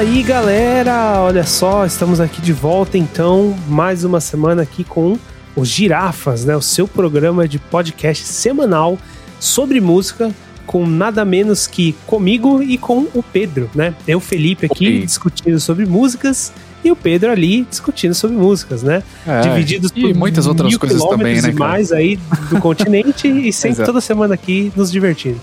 [0.00, 1.20] Aí, galera!
[1.20, 5.18] Olha só, estamos aqui de volta então, mais uma semana aqui com
[5.54, 6.56] os Girafas, né?
[6.56, 8.98] O seu programa de podcast semanal
[9.38, 10.34] sobre música,
[10.64, 13.94] com nada menos que comigo e com o Pedro, né?
[14.08, 15.04] Eu, Felipe, aqui Ok.
[15.04, 16.50] discutindo sobre músicas
[16.82, 19.02] e o Pedro ali discutindo sobre músicas, né?
[19.26, 23.84] É, Divididos e muitas outras coisas também, né, e mais aí do continente e sempre
[23.84, 25.38] toda semana aqui nos divertindo.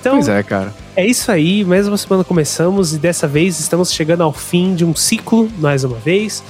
[0.00, 0.72] Então, Pois é, cara.
[0.94, 4.84] É isso aí, mais uma semana começamos e dessa vez estamos chegando ao fim de
[4.84, 6.42] um ciclo, mais uma vez.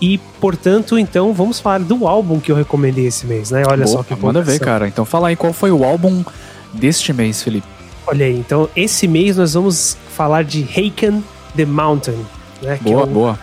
[0.00, 3.62] E, portanto, então, vamos falar do álbum que eu recomendei esse mês, né?
[3.68, 4.88] Olha só Boa, que manda ver, cara.
[4.88, 6.24] Então fala aí qual foi o álbum
[6.72, 7.66] deste mês, Felipe.
[8.06, 11.22] Olha aí, então, esse mês nós vamos falar de Haken
[11.54, 12.18] the Mountain,
[12.62, 12.78] né?
[12.82, 13.38] Boa, é um- boa.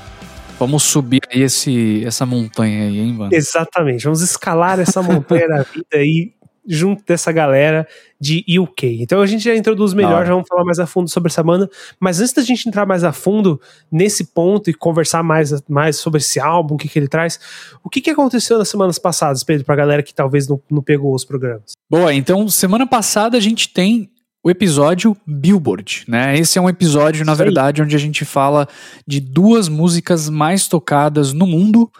[0.59, 3.33] Vamos subir aí esse, essa montanha aí, hein, mano?
[3.33, 6.33] Exatamente, vamos escalar essa montanha da vida aí
[6.69, 7.87] junto dessa galera
[8.21, 9.01] de UK.
[9.01, 11.67] Então a gente já introduz melhor, já vamos falar mais a fundo sobre essa banda,
[11.99, 13.59] mas antes da gente entrar mais a fundo
[13.91, 17.39] nesse ponto e conversar mais, mais sobre esse álbum, o que, que ele traz,
[17.83, 21.15] o que, que aconteceu nas semanas passadas, Pedro, pra galera que talvez não, não pegou
[21.15, 21.71] os programas?
[21.89, 24.09] Boa, então semana passada a gente tem
[24.43, 26.37] o episódio Billboard, né?
[26.37, 28.67] Esse é um episódio, na verdade, onde a gente fala
[29.07, 31.91] de duas músicas mais tocadas no mundo,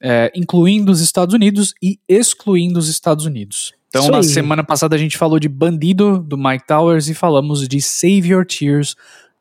[0.00, 3.74] é, incluindo os Estados Unidos e excluindo os Estados Unidos.
[3.88, 4.24] Então, Isso na aí.
[4.24, 8.44] semana passada a gente falou de Bandido, do Mike Towers, e falamos de Save Your
[8.44, 8.94] Tears,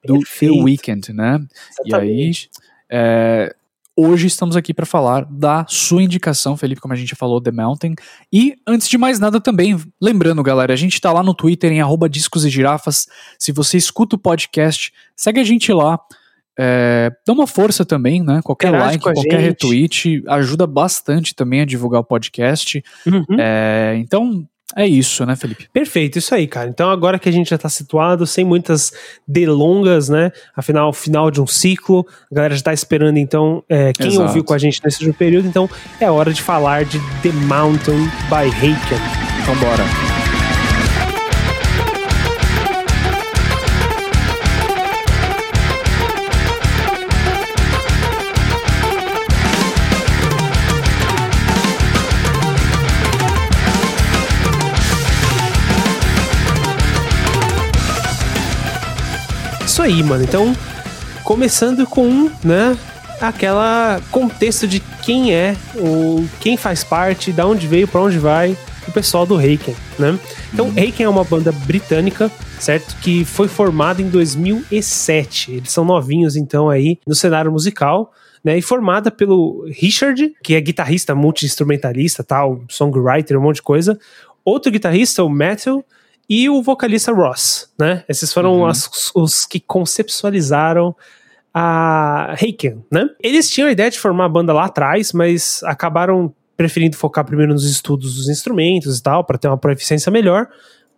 [0.05, 0.55] do Perfeito.
[0.55, 1.45] The Weeknd, né?
[1.85, 2.49] E aí, Exatamente.
[2.89, 3.55] é,
[3.97, 7.95] hoje estamos aqui para falar da sua indicação, Felipe, como a gente falou, The Mountain.
[8.31, 11.81] E antes de mais nada também, lembrando, galera, a gente tá lá no Twitter em
[11.81, 13.07] arroba discos e girafas.
[13.39, 15.99] Se você escuta o podcast, segue a gente lá.
[16.57, 18.41] É, dá uma força também, né?
[18.43, 19.41] Qualquer Interage like, qualquer gente.
[19.41, 22.83] retweet ajuda bastante também a divulgar o podcast.
[23.05, 23.25] Uhum.
[23.37, 25.69] É, então, é isso, né, Felipe?
[25.71, 26.69] Perfeito, isso aí, cara.
[26.69, 28.91] Então, agora que a gente já tá situado, sem muitas
[29.27, 30.31] delongas, né?
[30.55, 34.27] Afinal, final de um ciclo, a galera já tá esperando, então, é, quem Exato.
[34.27, 35.69] ouviu com a gente nesse período, então
[35.99, 38.99] é hora de falar de The Mountain by Haken.
[39.43, 40.14] Então, bora.
[59.85, 60.23] Aí, mano.
[60.23, 60.55] Então,
[61.23, 62.77] começando com, né,
[63.21, 68.57] aquela contexto de quem é, o quem faz parte, da onde veio, pra onde vai,
[68.87, 70.17] o pessoal do Haken, né?
[70.51, 72.95] Então, Haken é uma banda britânica, certo?
[73.01, 75.51] Que foi formada em 2007.
[75.53, 78.11] Eles são novinhos, então, aí, no cenário musical.
[78.43, 83.97] Né, e formada pelo Richard, que é guitarrista, multi-instrumentalista, tal, songwriter, um monte de coisa.
[84.43, 85.83] Outro guitarrista, o Matthew,
[86.29, 88.03] e o vocalista Ross, né?
[88.09, 88.65] Esses foram Uhum.
[88.65, 90.95] as- os que conceptualizaram
[91.53, 93.07] a Haken, né?
[93.21, 97.53] Eles tinham a ideia de formar a banda lá atrás, mas acabaram preferindo focar primeiro
[97.53, 100.47] nos estudos dos instrumentos e tal, para ter uma proficiência melhor,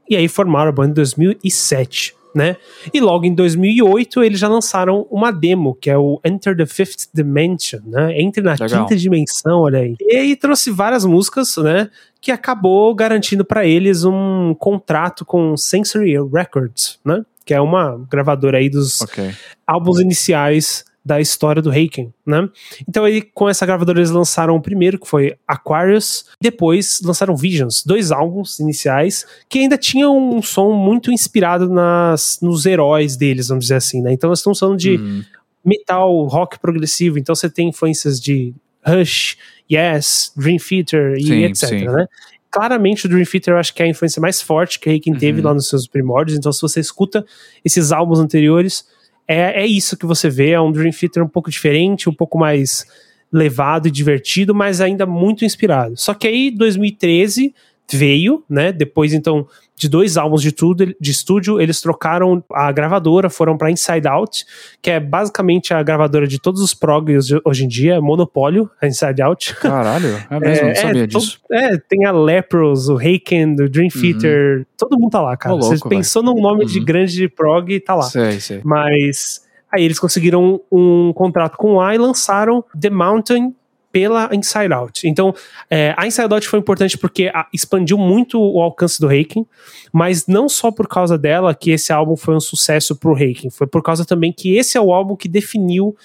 [0.10, 2.56] e aí formaram a banda em 2007, né?
[2.94, 7.08] E logo em 2008 eles já lançaram uma demo, que é o Enter the Fifth
[7.14, 8.20] Dimension, né?
[8.20, 8.84] Entre na Legal.
[8.84, 9.96] quinta dimensão, olha aí.
[10.00, 11.90] E aí trouxe várias músicas, né?
[12.22, 17.24] Que acabou garantindo para eles um contrato com Sensory Records, né?
[17.46, 19.32] Que é uma gravadora aí dos Ok.
[19.66, 22.50] álbuns iniciais da história do Haken, né?
[22.88, 27.84] Então aí com essa gravadora eles lançaram o primeiro, que foi Aquarius, depois lançaram Visions,
[27.86, 33.66] dois álbuns iniciais que ainda tinham um som muito inspirado nas nos heróis deles, vamos
[33.66, 34.12] dizer assim, né?
[34.12, 35.24] Então nós estamos falando de Hum,
[35.64, 38.54] metal, rock progressivo, então você tem influências de
[38.86, 39.38] Rush,
[39.72, 41.86] Yes, Dream Theater e Sim, etc, sim.
[41.86, 42.06] né?
[42.52, 45.40] Claramente o Dream Theater eu acho que é a influência mais forte que Haken teve
[45.40, 45.48] Uhum.
[45.48, 47.26] lá nos seus primórdios, então se você escuta
[47.64, 48.86] esses álbuns anteriores,
[49.28, 52.38] é, é isso que você vê, é um Dream Theater um pouco diferente, um pouco
[52.38, 52.86] mais
[53.32, 55.98] levado e divertido, mas ainda muito inspirado.
[55.98, 57.54] Só que aí 2013
[57.92, 58.72] veio, né?
[58.72, 63.70] Depois então de dois álbuns de tudo de estúdio, eles trocaram a gravadora, foram para
[63.70, 64.44] Inside Out,
[64.82, 68.88] que é basicamente a gravadora de todos os progs hoje em dia, é monopólio, a
[68.88, 69.56] Inside Out.
[69.58, 71.40] Caralho, é mesmo, não sabia todo- disso.
[71.52, 75.54] é, tem a Lepros, o Haken, o Dream Theater, todo mundo tá lá, cara.
[75.54, 75.62] Uhum.
[75.62, 76.86] Ô, louco, Você pensou num nome de Uhum.
[76.86, 78.04] grande de prog, tá lá.
[78.04, 78.62] Sei, sei.
[78.66, 83.54] Mas aí eles conseguiram um contrato com a e lançaram The Mountain
[83.92, 85.08] pela Inside Out.
[85.08, 85.34] Então,
[85.70, 89.46] é, a Inside Out foi importante porque a- expandiu muito o alcance do Haken,
[89.92, 93.66] mas não só por causa dela que esse álbum foi um sucesso pro Haken, foi
[93.68, 95.96] por causa também que esse é o álbum que definiu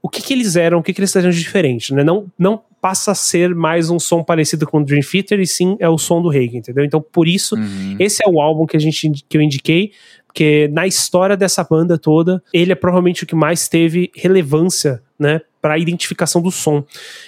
[0.00, 2.02] o que, que eles eram, o que, que eles faziam de diferente, né?
[2.02, 5.76] Não, não passa a ser mais um som parecido com o Dream Theater e sim
[5.78, 6.84] é o som do Reiki, entendeu?
[6.84, 7.96] Então por isso Uhum.
[8.00, 9.92] esse é o álbum que a gente que eu indiquei,
[10.26, 15.40] porque na história dessa banda toda, ele é provavelmente o que mais teve relevância, né,
[15.62, 16.84] para a identificação do som.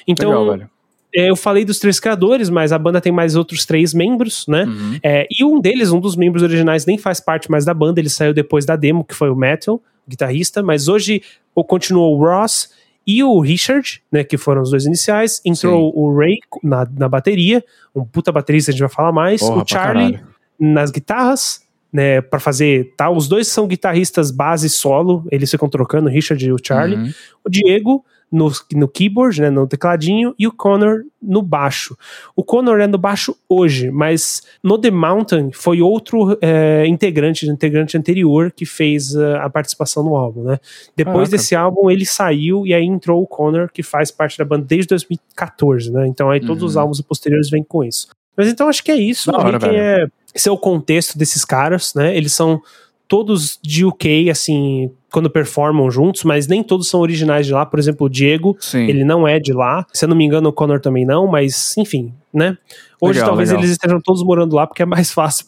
[0.07, 0.71] Então, Legal, velho.
[1.15, 4.65] é, eu falei dos três criadores, mas a banda tem mais outros três membros, né?
[4.65, 4.99] Uhum.
[5.03, 8.11] É, e um deles, um dos membros originais, nem faz parte mais da banda, ele
[8.11, 11.23] saiu depois da demo, que foi o Metal, guitarrista, mas hoje
[11.55, 12.69] o- continuou o Ross
[13.07, 17.63] e o Richard, né, que foram os dois iniciais, entrou o Ray na, na bateria,
[17.95, 20.21] um puta baterista, a gente vai falar mais, Porra, o Charlie
[20.59, 26.09] nas guitarras, né, para fazer, tá, os dois são guitarristas base solo, eles ficam trocando,
[26.09, 27.13] o Richard e o Charlie, Uhum.
[27.45, 28.05] o Diego
[28.35, 31.97] no, no keyboard, né, no tecladinho, e o Connor no baixo.
[32.35, 37.97] O Connor é no baixo hoje, mas no The Mountain foi outro é, integrante, integrante
[37.97, 40.59] anterior que fez uh, a participação no álbum, né?
[40.97, 41.31] Depois Caraca.
[41.31, 44.89] desse álbum ele saiu e aí entrou o Connor, que faz parte da banda desde
[44.89, 46.07] 2014, né?
[46.09, 46.69] Então aí todos Uhum.
[46.69, 48.09] os álbuns posteriores vêm com isso.
[48.37, 49.31] Mas então acho que é isso.
[49.31, 49.77] Da hora, velho.
[49.77, 52.17] é, esse é o contexto desses caras, né?
[52.17, 52.61] Eles são
[53.07, 57.65] todos de UK, assim, quando performam juntos, mas nem todos são originais de lá.
[57.65, 58.89] Por exemplo, o Diego, Sim.
[58.89, 59.87] ele não é de lá.
[59.93, 62.59] Se eu não me engano, o Connor também não, mas enfim, né?
[63.01, 63.63] Hoje Legal, talvez legal.
[63.63, 65.47] eles estejam todos morando lá porque é mais fácil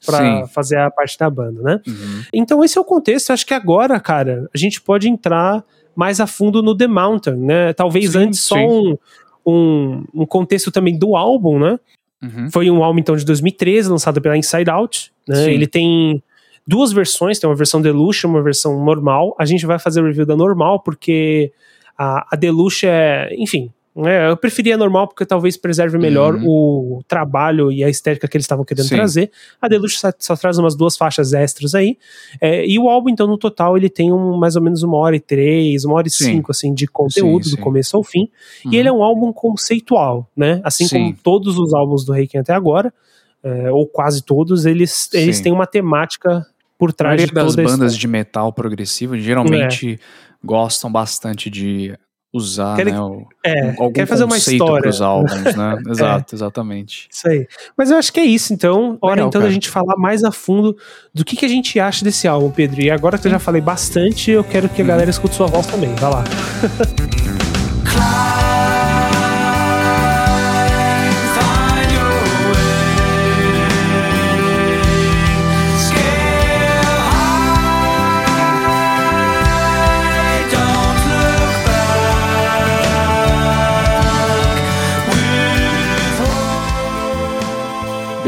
[0.00, 0.46] Sim.
[0.54, 1.80] fazer a parte da banda, né?
[1.86, 2.22] Uhum.
[2.32, 3.34] Então esse é o contexto.
[3.34, 5.62] Acho que agora, cara, a gente pode entrar
[5.94, 7.74] mais a fundo no The Mountain, né?
[7.74, 8.96] Talvez Sim, antes só um,
[9.46, 11.78] um, um contexto também do álbum, né?
[12.22, 12.50] Uhum.
[12.50, 15.12] Foi um álbum então de 2013, lançado pela Inside Out.
[15.28, 15.52] Né?
[15.52, 16.22] Ele tem
[16.66, 19.34] duas versões, tem uma versão Deluxe e uma versão normal.
[19.38, 21.52] A gente vai fazer review da normal, porque
[21.98, 23.70] a, a Deluxe é, enfim.
[23.94, 26.46] né, eu preferia a normal porque talvez preserve melhor Uhum.
[26.46, 28.94] o trabalho e a estética que eles estavam querendo Sim.
[28.96, 29.30] trazer.
[29.60, 31.98] A Deluxe só, só traz umas duas faixas extras aí.
[32.40, 35.14] É, e o álbum, então, no total, ele tem um, mais ou menos uma hora
[35.16, 36.24] e três, uma hora e Sim.
[36.24, 37.62] cinco, assim, de conteúdo, Sim, do sim.
[37.62, 38.28] começo ao fim.
[38.64, 38.72] Uhum.
[38.72, 40.60] E ele é um álbum conceitual, né?
[40.64, 40.98] Assim Sim.
[40.98, 42.94] como todos os álbuns do Reiki até agora,
[43.44, 46.46] é, ou quase todos, eles, eles têm uma temática
[46.82, 50.00] por trás de das toda a bandas de metal progressivo geralmente
[50.44, 51.96] gostam bastante de
[52.34, 54.82] usar Querem- né, o, É, algum quer fazer uma história.
[54.82, 55.76] pros álbuns, né?
[55.88, 57.06] Exato, exatamente.
[57.08, 57.46] Isso aí.
[57.78, 58.98] Mas eu acho que é isso, então.
[59.00, 60.76] Hora Legal, então da gente falar mais a fundo
[61.14, 62.80] do que, que a gente acha desse álbum, Pedro.
[62.82, 65.66] E agora que eu já falei bastante, eu quero que a galera escute sua voz
[65.68, 65.94] também.
[65.96, 66.24] Vai lá.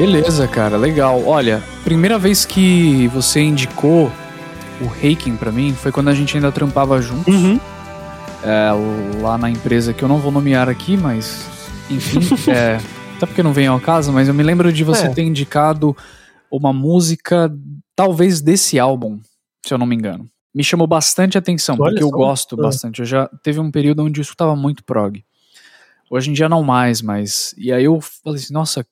[0.07, 1.25] Beleza, cara, legal.
[1.27, 4.11] Olha, primeira vez que você indicou
[4.81, 7.33] o Reiking pra mim foi quando a gente ainda trampava juntos.
[7.35, 7.59] Uhum.
[8.43, 8.71] é,
[9.23, 11.47] lá na empresa que eu não vou nomear aqui, mas
[11.91, 12.19] enfim,
[12.51, 12.79] é,
[13.17, 15.09] até porque não vem ao caso, mas eu me lembro de você É.
[15.09, 15.97] ter indicado
[16.51, 17.51] uma música,
[17.97, 19.19] talvez desse álbum,
[19.65, 20.29] se eu não me engano.
[20.55, 22.63] Me chamou bastante atenção, Olha porque eu gosto Ah.
[22.65, 23.01] bastante.
[23.01, 25.25] Eu já teve um período onde eu escutava muito prog.
[26.11, 27.55] Hoje em dia não mais, mas.
[27.59, 28.87] E aí eu falei assim, nossa,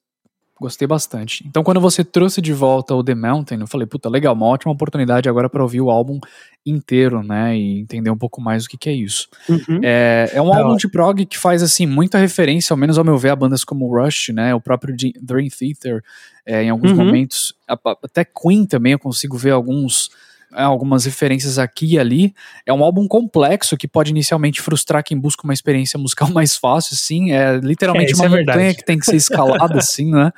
[0.62, 1.44] gostei bastante.
[1.46, 4.72] Então quando você trouxe de volta o The Mountain, eu falei, puta, legal, uma ótima
[4.72, 6.18] oportunidade agora pra ouvir o álbum
[6.64, 7.54] inteiro, né?
[7.56, 9.28] E entender um pouco mais o que, que é isso.
[9.48, 9.80] Uhum.
[9.82, 13.04] É, é um É, álbum de prog que faz assim muita referência, ao menos ao
[13.04, 16.02] meu ver, a bandas como Rush, né, o próprio Dream Theater,
[16.46, 16.96] é, em alguns Uhum.
[16.98, 17.54] momentos,
[18.02, 20.10] até Queen também eu consigo ver alguns
[20.52, 22.34] algumas referências aqui e ali.
[22.66, 26.94] É um álbum complexo que pode inicialmente frustrar quem busca uma experiência musical mais fácil,
[26.94, 28.76] assim, é literalmente É, uma é montanha verdade.
[28.76, 30.30] que tem que ser escalada, assim, né?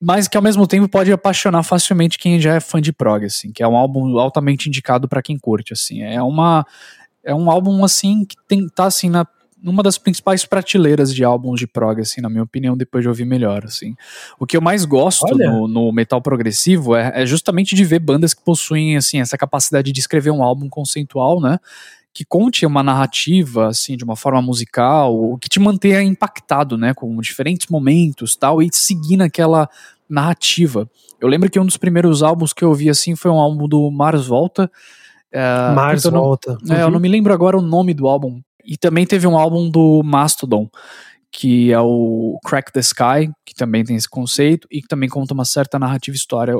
[0.00, 3.52] Mas que ao mesmo tempo pode apaixonar facilmente quem já é fã de prog, assim,
[3.52, 6.02] que é um álbum altamente indicado pra quem curte, assim.
[6.02, 6.66] É uma
[7.24, 9.24] é um álbum assim que tem tá assim na
[9.62, 13.24] numa das principais prateleiras de álbuns de prog, assim, na minha opinião, depois de ouvir
[13.24, 13.94] melhor, assim.
[14.38, 18.34] O que eu mais gosto no, no metal progressivo é, é justamente de ver bandas
[18.34, 21.58] que possuem, assim, essa capacidade de escrever um álbum conceitual, né,
[22.14, 27.16] que conte uma narrativa, assim, de uma forma musical, que te mantenha impactado, né, com
[27.20, 29.68] diferentes momentos, tal, e seguir naquela
[30.08, 30.90] narrativa.
[31.20, 33.90] Eu lembro que um dos primeiros álbuns que eu ouvi, assim, foi um álbum do
[33.90, 34.70] Mars Volta,
[35.32, 36.58] é, Mars puta, eu não- volta.
[36.70, 36.92] é, eu Uhum.
[36.92, 38.42] não me lembro agora o nome do álbum.
[38.64, 40.68] E também teve um álbum do Mastodon,
[41.30, 45.32] que é o Crack the Sky, que também tem esse conceito e que também conta
[45.32, 46.54] uma certa narrativa história.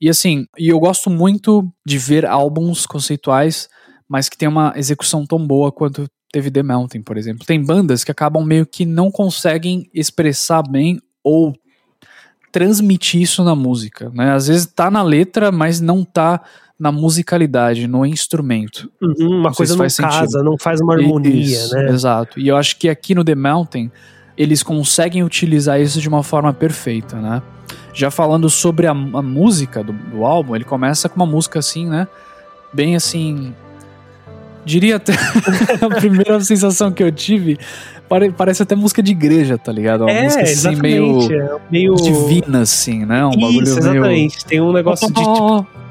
[0.00, 3.68] E assim, e eu gosto muito de ver álbuns conceituais,
[4.08, 7.46] mas que tem uma execução tão boa quanto teve The Mountain, por exemplo.
[7.46, 11.52] Tem bandas que acabam meio que não conseguem expressar bem ou
[12.50, 14.32] transmitir isso na música, né?
[14.32, 16.42] Às vezes tá na letra, mas não tá
[16.78, 18.90] na musicalidade, no instrumento.
[19.00, 20.44] Uhum, uma Não coisa não faz casa, sentido.
[20.44, 21.88] não faz uma harmonia, Isso, né?
[21.90, 22.38] Exato.
[22.38, 23.90] E eu acho que aqui no The Mountain
[24.36, 27.40] eles conseguem utilizar isso de uma forma perfeita, né?
[27.94, 31.86] Já falando sobre a, a música do, do álbum, ele começa com uma música assim,
[31.88, 32.06] né?
[32.74, 33.54] Bem assim.
[34.64, 35.14] Diria até.
[35.80, 37.56] a primeira sensação que eu tive
[38.08, 40.02] pare- parece até música de igreja, tá ligado?
[40.02, 40.82] Uma É, música assim exatamente.
[40.82, 43.24] meio é meio divina, assim, né?
[43.24, 43.94] Um bagulho Isso, meio.
[43.94, 44.44] exatamente.
[44.44, 45.68] Tem um negócio de tipo, te-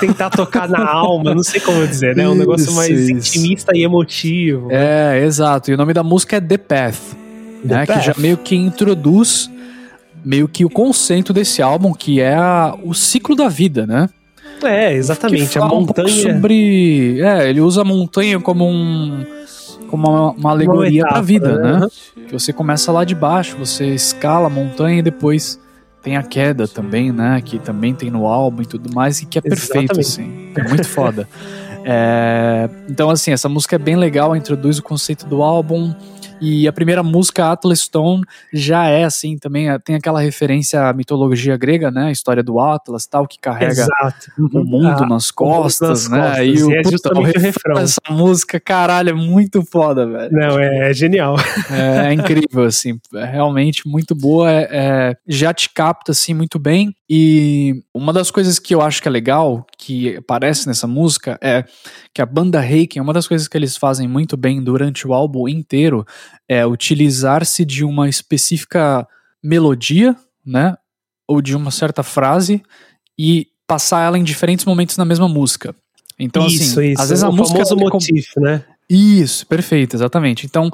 [0.00, 2.28] tentar tocar na alma, não sei como dizer, né?
[2.28, 3.10] Um negócio Isso, mais isso.
[3.12, 4.68] intimista e emotivo.
[4.70, 5.70] É, exato.
[5.70, 6.94] E o nome da música é The Path,
[7.66, 7.86] The né?
[7.86, 8.04] Que Path.
[8.04, 9.50] já meio que introduz
[10.24, 14.08] meio que o conceito desse álbum, que é a- o ciclo da vida, né?
[14.62, 15.42] É, Que exatamente.
[15.58, 16.32] A fala um pouco montanha.
[16.34, 19.24] sobre, é, ele usa a montanha como um
[19.88, 21.80] como uma, uma alegoria pra metáfora, vida, né?
[21.80, 21.86] né?
[22.26, 25.58] Que você começa lá de baixo, você escala a montanha e depois
[26.02, 27.40] tem a queda também, né?
[27.44, 30.00] Que também tem no álbum e tudo mais, e que é perfeito, Exatamente.
[30.00, 30.52] assim.
[30.56, 31.28] É muito foda.
[31.90, 35.94] É, então, assim, essa música é bem legal, introduz o conceito do álbum.
[36.40, 40.92] E a primeira música, Atlas Stone, já é assim também, é- tem aquela referência à
[40.92, 42.04] mitologia grega, né?
[42.06, 44.30] A história do Atlas tal, que carrega Exato.
[44.38, 46.20] o mundo Ah, nas costas, nas né?
[46.28, 46.46] costas.
[46.60, 50.32] E o, é puta, o refrão dessa música, caralho, é muito foda, velho.
[50.32, 51.36] Não, é, é genial.
[51.70, 56.94] É, incrível, assim, é realmente muito boa, é- é, já te capta, assim, muito bem.
[57.10, 61.64] E uma das coisas que eu acho que é legal, que aparece nessa música, é
[62.12, 65.48] que a banda Reiken, uma das coisas que eles fazem muito bem durante o álbum
[65.48, 66.06] inteiro,
[66.46, 69.08] é utilizar-se de uma específica
[69.42, 70.76] melodia, né,
[71.26, 72.62] ou de uma certa frase,
[73.18, 75.74] e passar ela em diferentes momentos na mesma música.
[76.18, 77.00] Então, isso, assim, isso.
[77.00, 77.64] às vezes a o música...
[77.64, 78.64] famoso é com- motif, né?
[78.88, 80.44] isso, perfeito, exatamente.
[80.44, 80.70] Então,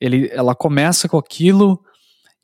[0.00, 1.82] ele, ela começa com aquilo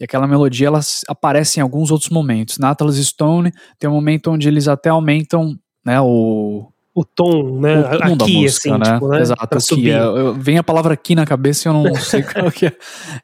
[0.00, 2.58] e aquela melodia ela aparece em alguns outros momentos.
[2.58, 7.80] Na Atlas Stone tem um momento onde eles até aumentam, né, o, O tom, né?
[7.80, 8.92] o tom da Aqui, música, assim, né?
[8.94, 9.20] tipo, né?
[9.20, 9.98] Exato, Pra é.
[9.98, 12.72] Eu- Vem a palavra aqui na cabeça e eu não sei qual que é.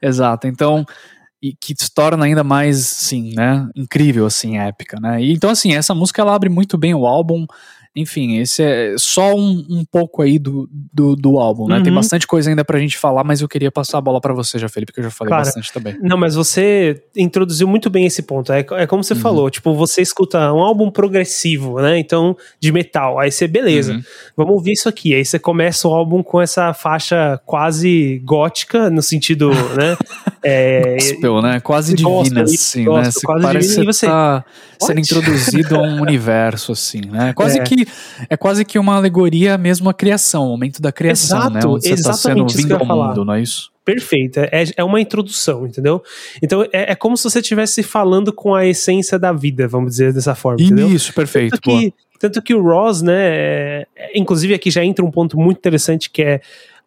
[0.00, 0.46] Exato.
[0.46, 0.84] Então,
[1.42, 5.20] e que se torna ainda mais, sim, né, incrível, assim, épica, né?
[5.22, 7.46] E, então, assim, essa música ela abre muito bem o álbum.
[7.94, 11.78] Enfim, esse é só um, um pouco aí do, do, do álbum, né?
[11.82, 11.96] Tem Uhum.
[11.98, 14.66] bastante coisa ainda pra gente falar, mas eu queria passar a bola pra você já,
[14.66, 15.44] Felipe, que eu já falei Claro.
[15.44, 15.98] bastante também.
[16.00, 18.50] Não, mas você introduziu muito bem esse ponto.
[18.50, 19.20] É, é como você Uhum.
[19.20, 21.98] falou, tipo, você escuta um álbum progressivo, né?
[21.98, 23.18] Então, de metal.
[23.18, 24.02] Aí você, beleza, Uhum.
[24.34, 25.14] vamos ouvir isso aqui.
[25.14, 29.98] Aí você começa o álbum com essa faixa quase gótica, no sentido, né?
[30.42, 31.60] É, Gospel, né?
[31.60, 33.10] Quase divina, assim, gospel, né?
[33.10, 34.44] Você quase parece divina, você- tá
[34.80, 37.32] sendo introduzido a um universo, assim, né?
[37.34, 37.62] Quase É.
[37.62, 37.81] que
[38.28, 41.60] é quase que uma alegoria mesmo à criação, o momento da criação, Exato, né?
[41.64, 43.08] Onde você tá sendo que vindo ao falar.
[43.08, 43.70] mundo, não é isso?
[43.84, 46.02] Perfeito, é, é uma introdução, entendeu?
[46.40, 50.12] Então é, é como se você estivesse falando com a essência da vida, vamos dizer
[50.12, 50.88] dessa forma, entendeu?
[50.88, 51.58] Isso, perfeito.
[51.60, 55.36] Tanto que, tanto que o Ross, né, é- é- inclusive aqui já entra um ponto
[55.36, 56.40] muito interessante que é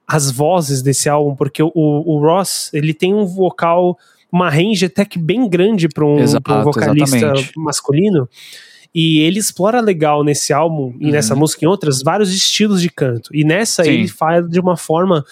[0.07, 3.97] as vozes desse álbum, porque o, o Ross, ele tem um vocal,
[4.31, 7.51] uma range até que bem grande para um, um vocalista exatamente.
[7.57, 8.29] masculino,
[8.95, 11.11] e ele explora legal nesse álbum e Uhum.
[11.11, 13.29] nessa música e em outras vários estilos de canto.
[13.35, 13.89] E nessa Sim.
[13.89, 15.25] ele faz de uma forma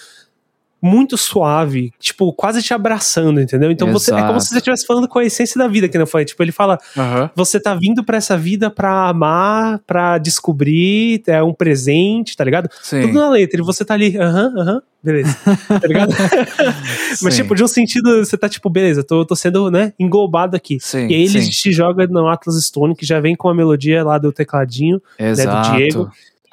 [0.84, 3.70] muito suave, tipo, quase te abraçando, entendeu?
[3.70, 6.06] Então você é como se você estivesse falando com a essência da vida, que não
[6.06, 6.26] foi?
[6.26, 7.30] Tipo, ele fala, Aham.
[7.34, 12.68] você tá vindo pra essa vida pra amar, pra descobrir, é um presente, tá ligado?
[12.82, 13.00] Sim.
[13.00, 15.34] Tudo na letra, e você tá ali, aham, aham, beleza,
[15.80, 16.12] tá ligado?
[17.22, 17.42] Mas, Sim.
[17.42, 20.76] tipo, de um sentido, você tá tipo, beleza, tô, tô sendo, né, englobado aqui.
[20.80, 21.50] Sim, e aí ele sim.
[21.50, 25.00] te joga no Atlas Stone, que já vem com a melodia lá do tecladinho.
[25.18, 25.72] Exato.
[25.72, 26.10] Diego.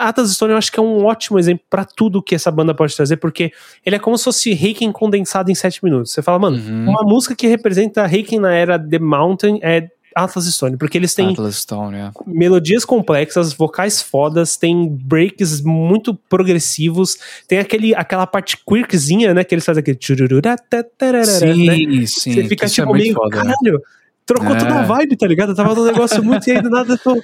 [0.10, 2.96] Atlas Stone eu acho que é um ótimo exemplo pra tudo que essa banda pode
[2.96, 3.52] trazer, porque
[3.86, 6.12] ele é como se fosse Reiken condensado em 7 minutos.
[6.12, 6.90] Você fala, mano, Uhum.
[6.90, 11.30] uma música que representa Reiken na era The Mountain é Atlas Stone, porque eles têm
[11.32, 12.12] Atlas Stone, é.
[12.28, 17.18] melodias complexas, vocais fodas, tem breaks muito progressivos,
[17.48, 22.06] tem aquele, aquela parte quirkzinha, né, que eles fazem aquele tatarará, Sim, né?
[22.08, 22.34] sim.
[22.34, 23.54] Você fica isso tipo é meio, foda, né?
[23.54, 23.82] caralho,
[24.26, 24.58] trocou É.
[24.60, 25.50] toda a vibe, tá ligado?
[25.52, 27.16] Eu tava num negócio muito e aí do nada eu tô,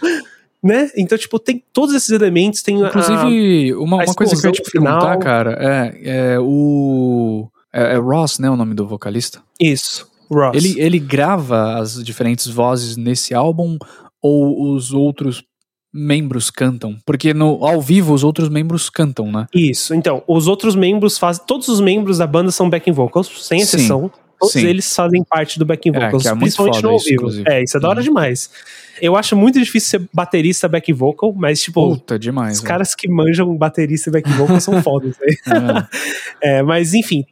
[0.63, 0.89] né?
[0.97, 4.49] Então, tipo, tem todos esses elementos, tem a- Inclusive, uma, a uma coisa que eu
[4.49, 5.19] ia te perguntar, final.
[5.19, 7.47] cara, é, é o.
[7.73, 8.49] É, é Ross, né?
[8.49, 9.41] O nome do vocalista?
[9.61, 10.55] isso, Ross.
[10.55, 13.77] Ele, ele grava as diferentes vozes nesse álbum
[14.21, 15.43] ou os outros
[15.93, 16.97] membros cantam?
[17.05, 19.47] Porque no, ao vivo os outros membros cantam, né?
[19.53, 23.59] Isso, então, os outros membros fazem, todos os membros da banda são backing vocals, sem
[23.59, 24.11] Sim, exceção.
[24.39, 24.65] Todos sim.
[24.65, 27.13] eles fazem parte do backing É, vocals, que é muito principalmente no ao vivo.
[27.13, 27.49] inclusive.
[27.49, 28.03] É, isso é da hora Uhum.
[28.05, 28.49] demais.
[29.01, 32.57] Eu acho muito difícil ser baterista backing vocal, mas, tipo, Puta, demais.
[32.57, 35.27] os caras que manjam baterista e backing vocal são fodas, né?
[36.41, 36.57] É.
[36.59, 37.25] É, mas enfim,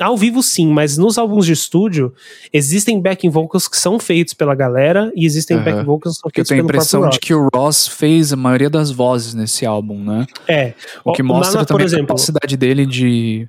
[0.00, 2.12] ao vivo sim, mas nos álbuns de estúdio
[2.52, 5.64] existem backing vocals que são feitos pela galera e existem Aham.
[5.64, 8.32] backing vocals que são Porque eu feitos tenho a impressão de que o Ross fez
[8.32, 10.26] a maioria das vozes nesse álbum, né?
[10.48, 10.72] É.
[11.04, 13.48] O que mostra Nana, também por exemplo, a capacidade dele de.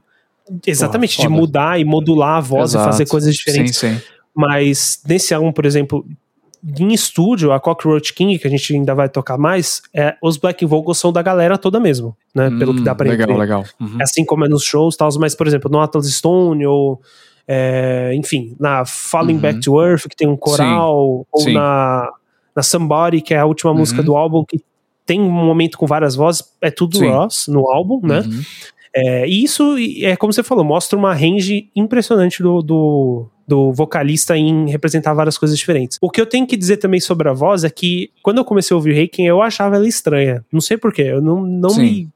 [0.66, 2.86] Exatamente, Porra, de mudar e modular a voz Exato.
[2.90, 3.78] e fazer coisas diferentes.
[3.78, 4.02] Sim, sim.
[4.36, 6.06] Mas nesse álbum, por exemplo,
[6.80, 10.66] em estúdio, a Cockroach King, que a gente ainda vai tocar mais, é, os backing
[10.68, 12.50] vocals são da galera toda mesmo, né?
[12.60, 13.40] pelo que dá pra Hum, Legal, entender.
[13.40, 13.66] legal.
[13.80, 13.98] Uhum.
[14.02, 17.02] Assim como é nos shows e tal, mas, por exemplo, no Atlas Stone ou.
[17.48, 19.40] é, enfim, na Falling Uhum.
[19.40, 21.54] Back to Earth, que tem um coral, ou sim.
[21.54, 22.08] na,
[22.56, 24.06] na Somebody, que é a última música Uhum.
[24.06, 24.64] do álbum, que
[25.06, 27.10] tem um momento com várias vozes, é tudo Sim.
[27.10, 28.20] Ross no álbum, né?
[28.22, 28.42] Uhum.
[28.94, 34.38] É, e isso, é como você falou, mostra uma range impressionante do, do, do vocalista
[34.38, 35.98] em representar várias coisas diferentes.
[36.02, 38.74] O que eu tenho que dizer também sobre a voz é que, quando eu comecei
[38.74, 40.44] a ouvir Reiken, eu achava ela estranha.
[40.52, 41.82] Não sei porquê, eu não, não Sim.
[41.82, 42.10] me.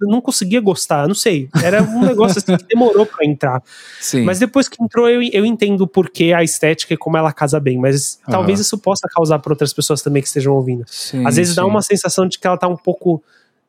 [0.00, 1.48] Eu não conseguia gostar, não sei.
[1.62, 3.62] Era um negócio assim que demorou pra entrar.
[4.00, 4.24] Sim.
[4.24, 7.60] Mas depois que entrou, eu, eu entendo o porquê, a estética e como ela casa
[7.60, 7.78] bem.
[7.78, 8.32] Mas Aham.
[8.32, 10.84] talvez isso possa causar para outras pessoas também que estejam ouvindo.
[10.88, 11.68] Sim, Às vezes dá sim.
[11.68, 13.22] uma sensação de que ela tá um pouco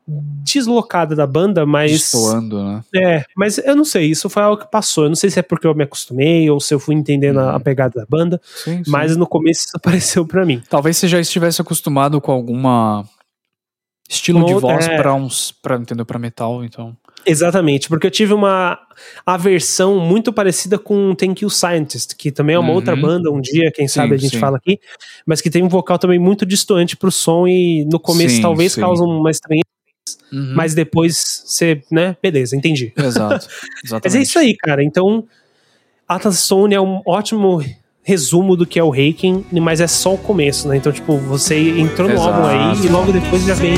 [0.08, 1.92] deslocada da banda, mas.
[1.92, 2.84] Destoando, né?
[2.96, 5.04] É, mas eu não sei, isso foi algo que passou.
[5.06, 7.52] Eu não sei se é porque eu me acostumei ou se eu fui entendendo a-
[7.52, 7.60] a Uhum.
[7.62, 8.92] pegada da banda, Sim, sim.
[8.92, 9.78] mas no começo isso
[10.16, 10.62] apareceu pra mim.
[10.70, 13.06] Talvez você já estivesse acostumado com alguma
[14.10, 14.98] estilo de voz é.
[14.98, 16.96] pra uns, para entender para metal, então.
[17.26, 18.80] Exatamente, porque eu tive uma
[19.26, 22.76] aversão muito parecida com Thank You Scientist, que também é uma Uhum.
[22.76, 24.40] outra banda, um dia, quem Sim, sabe a gente sim.
[24.40, 24.80] fala aqui,
[25.26, 28.74] mas que tem um vocal também muito distoante pro som e no começo Sim, talvez
[28.74, 28.82] sim.
[28.82, 29.66] causa uma estranheza,
[30.32, 30.54] Uhum.
[30.56, 32.94] mas depois você, né, beleza, entendi.
[32.98, 33.48] Exato.
[33.84, 34.04] Exatamente.
[34.06, 34.84] Mas é isso aí, cara.
[34.84, 35.26] Então,
[36.08, 37.62] Atlas Stone é um ótimo
[38.04, 40.78] resumo do que é o Reiken, mas é só o começo, né?
[40.78, 42.30] Então, tipo, você entrou no Exato.
[42.30, 43.76] álbum aí e logo depois já vem.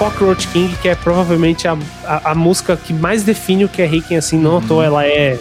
[0.00, 3.86] Cockroach King, que é provavelmente a, a, a música que mais define o que é
[3.86, 5.40] Reiken, assim, não à toa, ela é a mais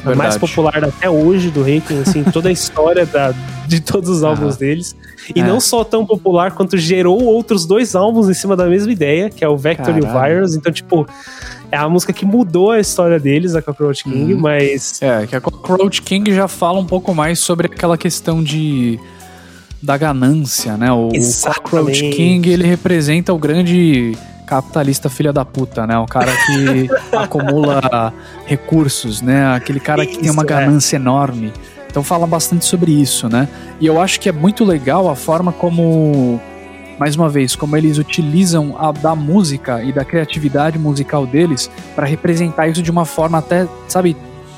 [0.00, 0.14] Uhum.
[0.16, 0.38] Verdade.
[0.40, 3.32] popular até hoje do Reiken, assim, toda a história da,
[3.68, 4.58] de todos os álbuns Aham.
[4.58, 4.96] deles.
[5.36, 5.44] E É.
[5.46, 9.44] não só tão popular quanto gerou outros dois álbuns em cima da mesma ideia, que
[9.44, 10.34] é o Vector e o Caralho.
[10.36, 10.54] Virus.
[10.56, 11.06] Então, tipo,
[11.70, 14.40] é a música que mudou a história deles, a Cockroach King, Uhum.
[14.40, 18.98] mas É, que a Cockroach King já fala um pouco mais sobre aquela questão de
[19.82, 20.92] da ganância, né?
[20.92, 21.62] O, o Exatamente.
[21.62, 24.16] Cockroach King, ele representa o grande
[24.46, 25.96] capitalista filha da puta, né?
[25.98, 28.12] O cara que acumula
[28.46, 29.54] recursos, né?
[29.54, 30.56] Aquele cara que tem uma Isso, é.
[30.56, 31.52] ganância enorme.
[31.88, 33.48] Então fala bastante sobre isso, né?
[33.80, 36.40] E eu acho que é muito legal a forma como
[36.98, 42.06] mais uma vez, como eles utilizam a da música e da criatividade musical deles para
[42.06, 44.14] representar isso de uma forma até, sabe,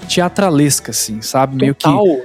[0.09, 1.57] teatralesca, assim, sabe?
[1.57, 1.85] Meio que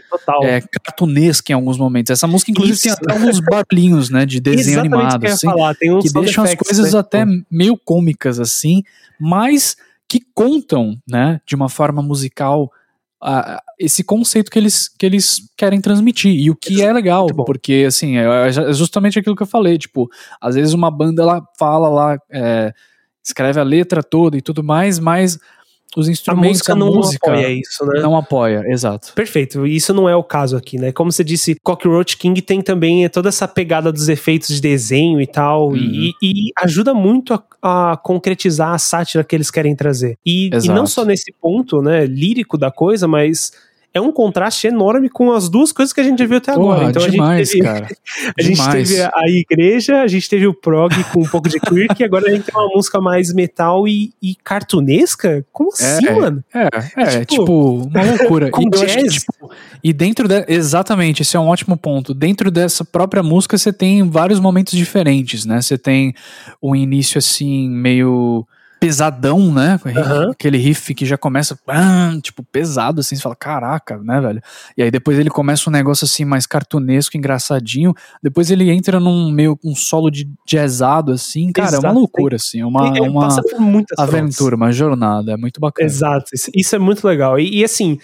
[0.09, 2.09] total, é, cartunesca em alguns momentos.
[2.11, 2.99] Essa música, inclusive, tem Isso.
[3.03, 5.75] até alguns barulhinhos, né, de desenho Exatamente animado, que assim, falar.
[5.75, 6.99] Tem uns que deixam as effects, coisas né?
[6.99, 8.83] até meio cômicas, assim,
[9.19, 12.71] mas que contam, né, de uma forma musical
[13.19, 16.31] a- esse conceito que eles, que eles querem transmitir.
[16.33, 17.45] E o que é legal, Muito bom.
[17.45, 20.07] porque, assim, é, é justamente aquilo que eu falei, tipo,
[20.39, 22.71] às vezes uma banda, ela fala lá, é,
[23.23, 25.39] escreve a letra toda e tudo mais, mas
[25.97, 28.01] os A instrumentos, música a não música apoia isso, né?
[28.01, 29.11] não apoia, exato.
[29.15, 30.91] Perfeito, isso não é o caso aqui, né?
[30.91, 35.27] Como você disse, Cockroach King tem também toda essa pegada dos efeitos de desenho e
[35.27, 35.75] tal, Uhum.
[35.75, 40.17] e, e ajuda muito a, a concretizar a sátira que eles querem trazer.
[40.25, 43.51] E, e não só nesse ponto, né, lírico da coisa, mas
[43.97, 46.79] é um contraste enorme com as duas coisas que a gente viu até agora.
[46.79, 47.87] Porra, Então demais, a gente teve, cara.
[48.37, 48.89] a gente demais.
[48.89, 52.29] teve a, igreja, a gente teve o prog com um pouco de queer, e agora
[52.29, 55.45] a gente tem uma música mais metal e, e cartunesca?
[55.51, 56.43] Como assim, mano?
[56.53, 58.49] É, é, Tipo, tipo, uma loucura.
[58.51, 59.13] com e, jazz.
[59.13, 59.51] tipo,
[59.83, 62.13] e dentro de, exatamente, esse é um ótimo ponto.
[62.13, 65.61] Dentro dessa própria música você tem vários momentos diferentes, né?
[65.61, 66.13] Você tem
[66.61, 68.45] um início assim meio
[68.87, 69.77] pesadão, né?
[69.85, 70.31] Aham.
[70.31, 74.41] Aquele riff que já começa, pam, tipo, pesado, assim, você fala, caraca, né, velho?
[74.77, 77.93] E aí depois ele começa um negócio assim mais cartunesco, engraçadinho.
[78.23, 81.95] Depois ele entra num meio um solo de jazzado, assim, cara, é uma Exato.
[81.95, 84.13] loucura, assim, é uma, e uma por muitas frontes.
[84.15, 85.85] aventura, uma jornada, é muito bacana.
[85.85, 87.37] Exato, isso, isso é muito legal.
[87.37, 87.99] E, e, assim,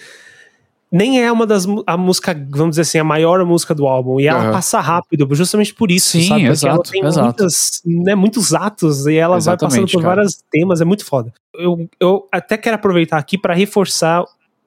[0.93, 4.19] nem é uma das a música, vamos dizer assim, a maior música do álbum.
[4.19, 4.51] E ela Aham.
[4.51, 6.41] passa rápido, justamente por isso, Sim, sabe?
[6.41, 7.25] Porque exato, ela tem exato.
[7.25, 10.15] muitas, né, muitos atos e ela vai passando Exatamente, por cara.
[10.17, 11.33] vários temas, é muito foda.
[11.55, 14.23] Eu, eu até quero aproveitar aqui para reforçar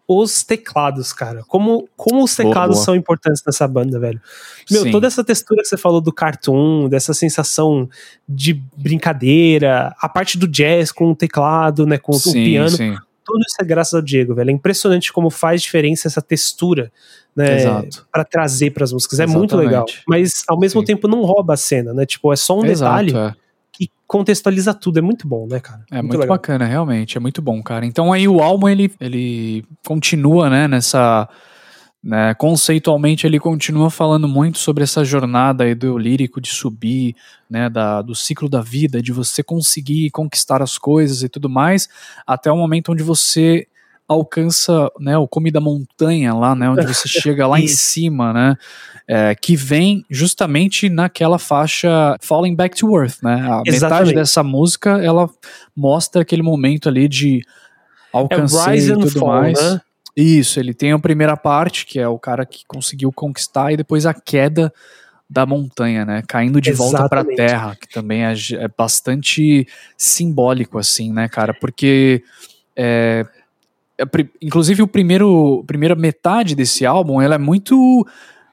[0.08, 1.42] os teclados, cara.
[1.46, 2.84] Como, como os Boa, teclados boa.
[2.84, 4.20] são importantes nessa banda, velho.
[4.68, 4.90] Meu, Sim.
[4.90, 7.88] toda essa textura que você falou do cartoon, dessa sensação
[8.28, 12.96] de brincadeira, a parte do jazz com o teclado, né, com o sim, piano, sim.
[13.26, 14.50] Tudo isso é graças ao Diego, velho.
[14.50, 16.92] É impressionante como faz diferença essa textura,
[17.34, 18.06] né, Exato.
[18.10, 19.18] para trazer pras músicas.
[19.18, 19.66] É muito Exatamente.
[19.66, 19.86] legal.
[20.06, 20.86] Mas ao mesmo Sim.
[20.86, 22.06] tempo não rouba a cena, né?
[22.06, 23.34] Tipo, é só um Exato, detalhe é.
[23.72, 25.00] que contextualiza tudo.
[25.00, 25.84] É muito bom, né, cara?
[25.90, 26.36] É muito, legal.
[26.36, 27.84] bacana, realmente, é muito bom, cara.
[27.84, 31.28] Então aí o álbum ele, ele continua, né, nessa
[32.06, 37.16] né, conceitualmente ele continua falando muito sobre essa jornada aí do lírico de subir,
[37.50, 41.88] né, da, do ciclo da vida, de você conseguir conquistar as coisas e tudo mais,
[42.24, 43.66] até o momento onde você
[44.06, 48.56] alcança, né, o cume da montanha lá, né, onde você chega lá em cima, né,
[49.08, 54.14] é, que vem justamente naquela faixa Falling Back to Earth, né, a metade Exatamente.
[54.14, 55.28] dessa música, ela
[55.74, 59.60] mostra aquele momento ali de É alcançar Rise e tudo Fall, mais.
[59.60, 59.80] né?
[60.16, 64.06] Isso, ele tem a primeira parte, que é o cara que conseguiu conquistar, e depois
[64.06, 64.72] a queda
[65.28, 66.22] da montanha, né?
[66.26, 67.36] Caindo de volta pra Exatamente.
[67.36, 71.52] terra, que também é, é bastante simbólico, assim, né, cara?
[71.52, 72.22] Porque.
[72.74, 73.26] é,
[73.98, 74.04] é
[74.40, 78.06] inclusive, o primeiro, a primeira metade desse álbum ela é muito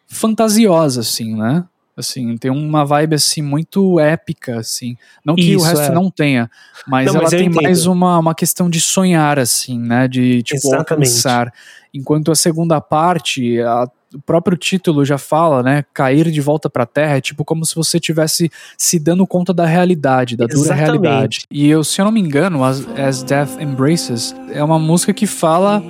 [0.08, 1.64] fantasiosa, assim, né?
[1.96, 4.98] Assim, tem uma vibe assim muito épica, assim.
[5.24, 5.94] Não que Isso, o resto é.
[5.94, 6.50] não tenha,
[6.88, 7.62] mas Não, ela mas tem entendo.
[7.62, 10.08] mais uma, uma questão de sonhar, assim, né?
[10.08, 10.92] De tipo Exatamente.
[11.10, 11.54] alcançar.
[11.94, 15.84] Enquanto a segunda parte, a- o próprio título já fala, né?
[15.94, 19.66] Cair de volta pra terra é tipo como se você tivesse se dando conta da
[19.66, 20.82] realidade, da dura Exatamente.
[21.04, 21.40] realidade.
[21.52, 25.26] E eu, se eu não me engano, As, As Death Embraces é uma música que
[25.28, 25.84] fala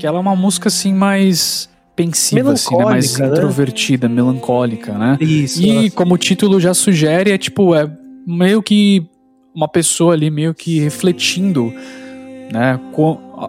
[0.00, 2.84] que ela é uma música assim mais pensiva, assim, né?
[2.84, 3.26] Mais né?
[3.28, 5.16] introvertida, melancólica, né?
[5.20, 5.62] Isso.
[5.62, 7.90] E como o título já sugere, é tipo, é
[8.26, 9.06] meio que
[9.54, 11.72] uma pessoa ali meio que refletindo,
[12.52, 12.80] né?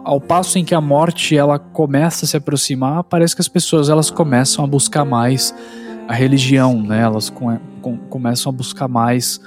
[0.04, 3.88] ao passo em que a morte ela começa a se aproximar, parece que as pessoas
[3.88, 5.54] elas começam a buscar mais
[6.08, 7.00] a religião, né?
[7.00, 9.40] Elas com- com- começam a buscar mais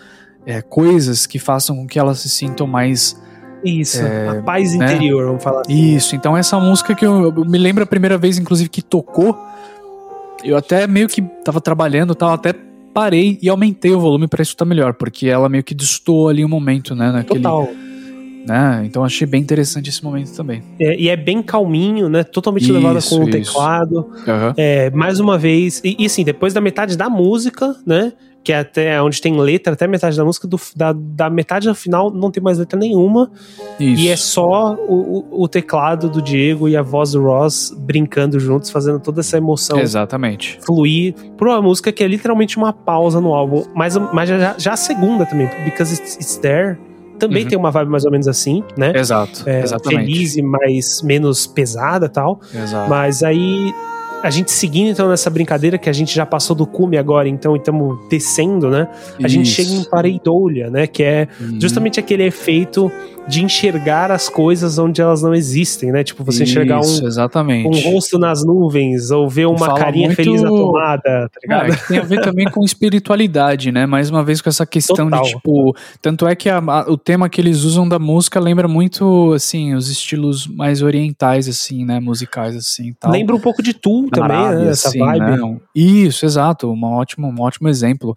[0.45, 3.21] é, coisas que façam com que elas se sintam mais
[3.63, 4.01] Isso.
[4.01, 4.93] É, a paz né?
[4.93, 5.95] interior, vamos falar assim.
[5.95, 9.37] isso, então essa música que eu, eu me lembro a primeira vez, inclusive, que tocou,
[10.43, 12.53] eu até meio que tava trabalhando, tal, até
[12.93, 16.49] parei e aumentei o volume pra escutar melhor, porque ela meio que destoou ali um
[16.49, 17.69] momento, né, naquele, Total.
[18.47, 20.63] Né, então achei bem interessante esse momento também.
[20.79, 22.23] É, e é bem calminho, né?
[22.23, 23.51] Totalmente Isso, levada com o isso.
[23.53, 24.09] teclado.
[24.27, 24.53] Aham.
[24.57, 25.81] É, mais uma vez.
[25.83, 28.13] E, e assim, depois da metade da música, né?
[28.41, 31.75] Que é até onde tem letra, até metade da música, do, da, da metade ao
[31.75, 33.29] final não tem mais letra nenhuma.
[33.77, 34.01] Isso.
[34.01, 38.39] E é só o, o- o teclado do Diego e a voz do Ross brincando
[38.39, 40.57] juntos, fazendo toda essa emoção Exatamente.
[40.65, 43.65] fluir por uma música que é literalmente uma pausa no álbum.
[43.75, 46.77] Mas, mas já, já a segunda também, Because It's, It's There,
[47.19, 47.49] também Uhum.
[47.49, 48.91] tem uma vibe mais ou menos assim, né?
[48.95, 49.43] Exato.
[49.45, 50.05] É, exatamente.
[50.11, 52.39] feliz e mais menos pesada e tal.
[52.55, 52.89] Exato.
[52.89, 53.73] Mas aí
[54.23, 57.55] a gente seguindo então nessa brincadeira que a gente já passou do cume agora, então
[57.55, 58.87] estamos descendo, né?
[59.23, 59.55] A gente Isso.
[59.61, 60.87] chega em pareidolha, né?
[60.87, 61.57] Que é Uhum.
[61.61, 62.91] justamente aquele efeito
[63.29, 66.03] de enxergar as coisas onde elas não existem, né?
[66.03, 67.67] Tipo, você enxergar Isso, um, exatamente.
[67.67, 71.39] um rosto nas nuvens ou ver uma Fala carinha muito- feliz na tomada, tá Ah,
[71.63, 71.71] ligado?
[71.71, 73.85] é que tem a ver também com espiritualidade, né?
[73.85, 75.21] Mais uma vez com essa questão Total.
[75.23, 75.75] de tipo.
[76.01, 79.73] Tanto é que a- a- o tema que eles usam da música lembra muito, assim,
[79.75, 81.99] os estilos mais orientais, assim, né?
[81.99, 82.93] Musicais, assim.
[82.99, 83.11] Tal.
[83.11, 84.71] Lembra um pouco de Tu também, Arábia, né?
[84.71, 85.19] Essa assim, vibe.
[85.41, 85.57] né?
[85.75, 86.71] Isso, exato.
[86.71, 88.15] Um ótimo, um ótimo exemplo.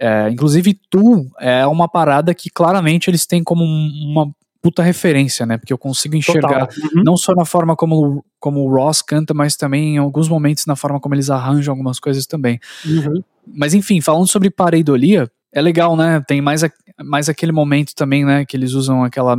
[0.00, 4.30] É, inclusive, Tu é uma parada que claramente eles têm como um- uma
[4.68, 5.56] puta referência, né?
[5.56, 6.68] Porque eu consigo enxergar.
[6.94, 7.02] Uhum.
[7.02, 10.76] não só na forma como, como o Ross canta, mas também em alguns momentos na
[10.76, 12.60] forma como eles arranjam algumas coisas também.
[12.84, 13.22] Uhum.
[13.46, 16.22] Mas enfim, falando sobre pareidolia, é legal, né?
[16.26, 16.70] Tem mais, a-
[17.04, 18.44] mais aquele momento também, né?
[18.44, 19.36] Que eles usam aquela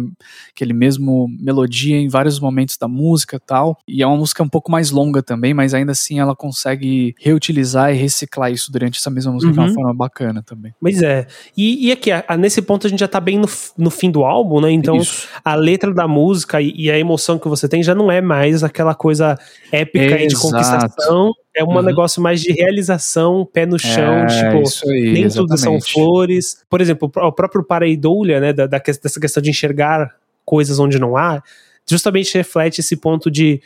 [0.54, 3.78] aquele mesmo melodia em vários momentos da música e tal.
[3.88, 7.94] E é uma música um pouco mais longa também, mas ainda assim ela consegue reutilizar
[7.94, 9.74] e reciclar isso durante essa mesma música de uma Uhum.
[9.74, 10.74] forma bacana também.
[10.82, 11.28] Pois é.
[11.56, 14.24] E, e aqui, a- nesse ponto a gente já tá bem no, no fim do
[14.24, 14.72] álbum, né?
[14.72, 15.28] Então Isso.
[15.44, 18.64] a letra da música e, e a emoção que você tem já não é mais
[18.64, 19.38] aquela coisa
[19.72, 21.34] épica e de conquistação.
[21.56, 21.82] É um Uhum.
[21.82, 24.90] negócio mais de realização, pé no chão, é, tipo.
[24.92, 25.92] aí, Nem tudo são exatamente.
[25.94, 26.64] flores.
[26.70, 28.54] Por exemplo, o pró- o próprio Pareidolia, né?
[28.54, 31.42] Da, da dessa questão de enxergar coisas onde não há,
[31.88, 33.62] justamente reflete esse ponto de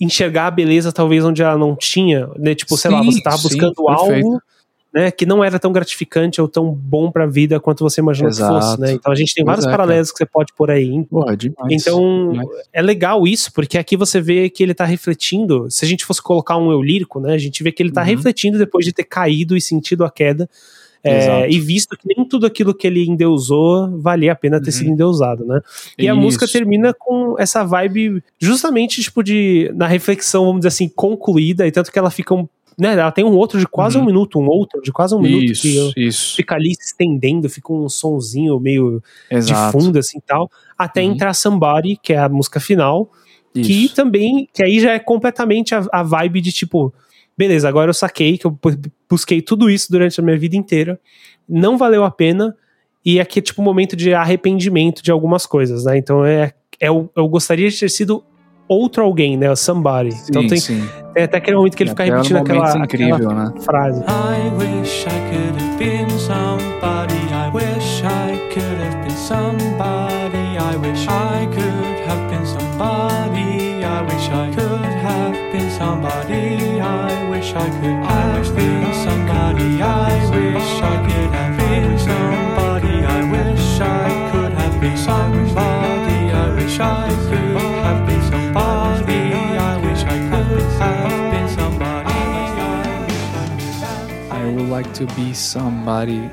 [0.00, 2.54] enxergar a beleza talvez onde ela não tinha, né?
[2.54, 4.42] Tipo, sei lá, Sim, você tava sim, buscando perfeito.
[4.96, 8.38] Né, que não era tão gratificante ou tão bom pra vida quanto você imaginou que
[8.38, 8.80] fosse, Exato.
[8.80, 8.92] né?
[8.92, 11.04] Então a gente tem vários é, paralelos que você pode pôr aí.
[11.04, 11.70] Porra, demais.
[11.70, 12.48] Então, demais.
[12.72, 15.66] é legal isso, porque aqui você vê que ele tá refletindo.
[15.70, 17.34] Se a gente fosse colocar um eu lírico, né?
[17.34, 18.06] A gente vê que ele tá Uhum.
[18.06, 20.48] refletindo depois de ter caído e sentido a queda.
[21.04, 21.46] É, Exato.
[21.52, 24.72] e visto que nem tudo aquilo que ele endeusou valia a pena ter Uhum.
[24.72, 25.60] sido endeusado, né?
[25.96, 26.20] E a Isso.
[26.20, 31.70] música termina com essa vibe justamente, tipo, de na reflexão, vamos dizer assim, concluída, e
[31.70, 32.48] tanto que ela fica um.
[32.78, 34.02] Né, ela tem um outro de quase Uhum.
[34.02, 36.36] um minuto, um outro de quase um minuto Isso, que isso.
[36.36, 39.78] fica ali se estendendo, fica um sonzinho meio Exato.
[39.78, 41.12] de fundo, assim tal, até Uhum.
[41.12, 43.10] entrar Somebody, que é a música final,
[43.54, 43.94] que Isso.
[43.94, 46.92] também, que aí já é completamente a, a vibe de tipo,
[47.38, 48.76] beleza, agora eu saquei que eu bu-
[49.08, 51.00] busquei tudo isso durante a minha vida inteira,
[51.48, 52.54] não valeu a pena,
[53.02, 55.96] e aqui é tipo um momento de arrependimento de algumas coisas, né?
[55.96, 58.22] Então é, é o- eu gostaria de ter sido
[58.68, 59.50] outro alguém, né?
[59.50, 60.10] O somebody.
[60.28, 60.88] então Sim, tem, sim.
[61.14, 63.52] tem até aquele momento que ele fica Até repetindo aquela, incrível, aquela né?
[63.60, 64.00] frase.
[64.00, 67.16] I wish I could have been somebody.
[67.32, 70.58] I wish I could have been somebody.
[70.58, 73.84] I wish I could have been somebody.
[73.84, 76.80] I wish I could have been somebody.
[76.80, 79.82] I wish I could have been somebody.
[79.82, 83.04] I wish I could have been somebody.
[83.04, 86.30] I wish I could have been somebody.
[86.32, 87.45] I wish I could
[94.76, 96.30] like to be somebody.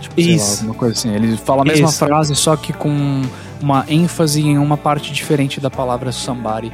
[0.00, 0.56] Tipo, sei lá, Isso.
[0.60, 1.14] alguma coisa assim.
[1.14, 1.98] Ele fala a mesma Isso.
[1.98, 3.22] frase, só que com
[3.60, 6.70] uma ênfase em uma parte diferente da palavra somebody.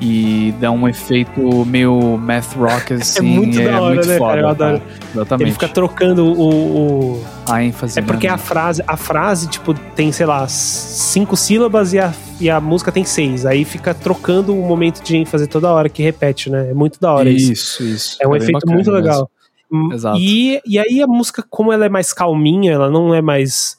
[0.00, 3.20] E dá um efeito meio math rock, assim.
[3.20, 4.40] muito da hora, né, cara?
[4.42, 4.82] Eu adoro.
[5.12, 5.42] Exatamente.
[5.48, 7.98] Ele fica trocando o- o, A ênfase.
[7.98, 8.32] É porque né?
[8.32, 12.92] a frase, a frase, tipo, tem, sei lá, cinco sílabas e a, e a música
[12.92, 13.44] tem seis.
[13.44, 16.70] Aí fica trocando o momento de ênfase toda hora que repete, né?
[16.70, 17.50] É muito da hora isso.
[17.52, 18.18] Isso, isso.
[18.22, 18.92] É um bem efeito muito mesmo.
[18.92, 19.22] legal.
[19.24, 19.37] Hum,
[19.92, 20.18] Exato.
[20.18, 23.76] E, e aí a música, como ela é mais calminha, ela não é mais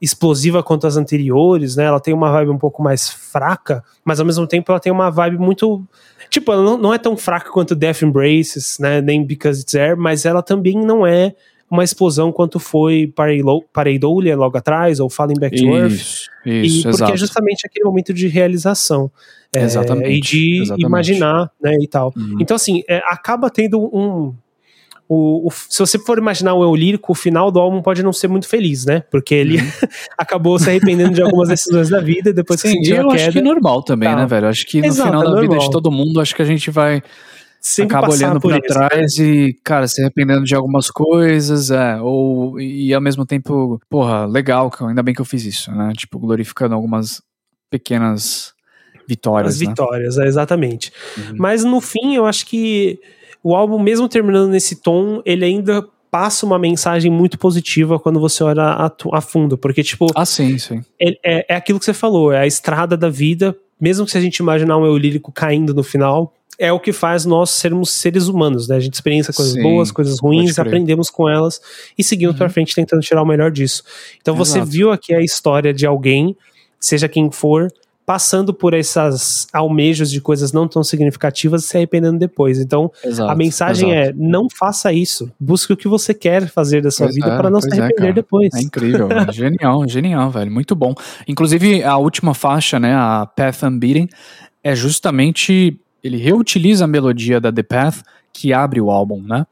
[0.00, 1.84] explosiva quanto as anteriores, né?
[1.84, 5.10] Ela tem uma vibe um pouco mais fraca, mas ao mesmo tempo ela tem uma
[5.10, 5.82] vibe muito.
[6.28, 9.00] Tipo, ela não, não é tão fraca quanto Death Embraces, né?
[9.00, 11.34] Nem Because It's There, mas ela também não é
[11.70, 15.92] uma explosão quanto foi Pareido- Pareidolia logo atrás, ou Falling Back to Earth.
[15.92, 17.12] Isso, E isso, porque exato.
[17.12, 19.10] é justamente aquele momento de realização.
[19.56, 20.86] É, Exatamente, E de exatamente.
[20.86, 22.12] imaginar, né, e tal.
[22.16, 22.36] Uhum.
[22.40, 24.34] Então, assim, é, acaba tendo um.
[25.08, 28.12] O, o- se você for imaginar o eu lírico, o final do álbum pode não
[28.12, 29.00] ser muito feliz, né?
[29.10, 29.56] Porque ele
[30.16, 32.74] acabou se arrependendo de algumas decisões da vida depois que Uhum.
[32.74, 33.44] Sim, sentiu eu a acho que é queda.
[33.44, 34.16] normal também, Tá.
[34.16, 34.48] né, velho?
[34.48, 35.66] Acho que no Exato, final é da vida normal.
[35.66, 37.02] de todo mundo, acho que a gente vai
[37.60, 38.88] Sempre acaba olhando pra isso, né?
[38.88, 44.26] trás e, cara, se arrependendo de algumas coisas, é, ou e ao mesmo tempo, porra,
[44.26, 45.92] legal, ainda bem que eu fiz isso, né?
[45.96, 47.22] Tipo, glorificando algumas
[47.70, 48.52] pequenas
[49.08, 49.68] vitórias, As né?
[49.68, 50.92] vitórias, é, exatamente.
[51.16, 51.36] Uhum.
[51.38, 52.98] Mas no fim, eu acho que
[53.44, 58.42] o álbum, mesmo terminando nesse tom, ele ainda passa uma mensagem muito positiva quando você
[58.42, 59.58] olha a, a fundo.
[59.58, 60.82] Porque, tipo, Ah, sim, sim.
[61.00, 63.54] é, é, é aquilo que você falou, é a estrada da vida.
[63.80, 66.92] Mesmo que se a gente imaginar um eu lírico caindo no final, é o que
[66.92, 68.76] faz nós sermos seres humanos, né?
[68.76, 71.60] A gente experiencia coisas Sim, boas, coisas ruins, aprendemos com elas
[71.98, 72.38] e seguimos Uhum.
[72.38, 73.82] pra frente tentando tirar o melhor disso.
[74.22, 74.70] Então você Exato.
[74.70, 76.36] viu aqui a história de alguém,
[76.78, 77.68] seja quem for,
[78.06, 82.58] passando por essas almejos de coisas não tão significativas e se arrependendo depois.
[82.58, 84.10] Então, Exato, a mensagem exato.
[84.10, 85.30] é: não faça isso.
[85.40, 87.72] Busque o que você quer fazer da sua Pois vida é, para não se é,
[87.80, 88.12] arrepender cara.
[88.12, 88.52] depois.
[88.54, 90.94] É incrível, genial, genial, velho, muito bom.
[91.26, 94.08] Inclusive, a última faixa, né, a Path Unbeaten,
[94.62, 99.46] é justamente, ele reutiliza a melodia da The Path, que abre o álbum, né?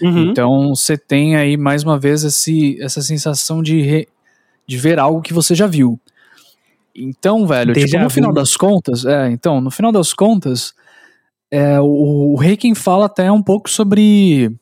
[0.00, 0.30] Uhum.
[0.30, 4.08] Então, você tem aí, mais uma vez, esse, essa sensação de, re-
[4.66, 5.98] de ver algo que você já viu.
[7.00, 10.74] Então, velho, Déjà tipo, no final das contas, é, então, no final das contas,
[11.50, 14.52] é, o, o Reiken fala até um pouco sobre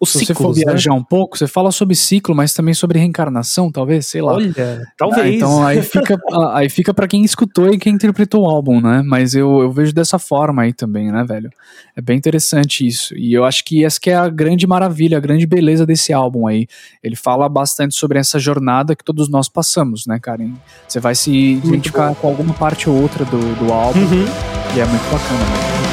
[0.00, 0.64] Os se você for ciclos, né?
[0.66, 4.34] viajar um pouco, você fala sobre ciclo, mas também sobre reencarnação, talvez, sei lá.
[4.34, 5.34] Olha, Ah, talvez.
[5.36, 9.02] então aí fica, ah, aí fica para quem escutou e quem interpretou o álbum, né?
[9.04, 11.50] Mas eu, eu vejo dessa forma aí também, né, velho?
[11.96, 13.12] É bem interessante isso.
[13.16, 16.46] E eu acho que essa que é a grande maravilha, a grande beleza desse álbum
[16.46, 16.68] aí.
[17.02, 20.20] Ele fala bastante sobre essa jornada que todos nós passamos, né?
[20.38, 20.52] E
[20.86, 24.24] Você vai se identificar com alguma parte ou outra do, do álbum Uhum.
[24.76, 25.87] e é muito bacana, né?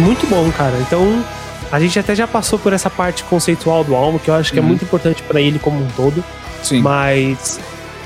[0.00, 0.76] Muito bom, cara.
[0.80, 1.24] Então,
[1.70, 4.58] a gente até já passou por essa parte conceitual do álbum, que eu acho que
[4.58, 4.68] é Uhum.
[4.68, 6.24] muito importante pra ele como um todo.
[6.62, 6.80] Sim.
[6.82, 7.60] Mas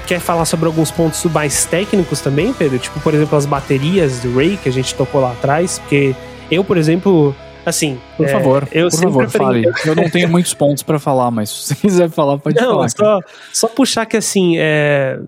[0.06, 2.78] quer falar sobre alguns pontos mais técnicos também, Pedro?
[2.78, 6.14] Tipo, por exemplo, as baterias do Ray que a gente tocou lá atrás, porque
[6.50, 9.72] eu, por exemplo, assim, Por é, favor, eu por favor, preferi- fale.
[9.86, 12.90] Eu não tenho muitos pontos pra falar, mas se você quiser falar, pode Não, falar.
[12.92, 13.20] cara.
[13.52, 15.18] só, só puxar que assim, é,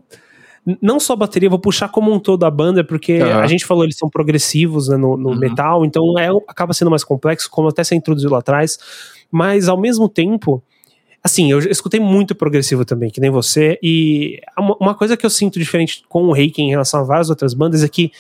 [0.83, 3.41] não só a bateria, vou puxar como um todo a banda, porque Aham.
[3.41, 5.39] a gente falou, eles são progressivos né, no, no Uhum.
[5.39, 8.79] metal, então é, acaba sendo mais complexo, como até você introduziu lá atrás,
[9.31, 10.61] mas ao mesmo tempo,
[11.23, 15.31] assim, eu escutei muito progressivo também, que nem você, e uma, uma coisa que eu
[15.31, 18.11] sinto diferente com o Reiki em relação a várias outras bandas é que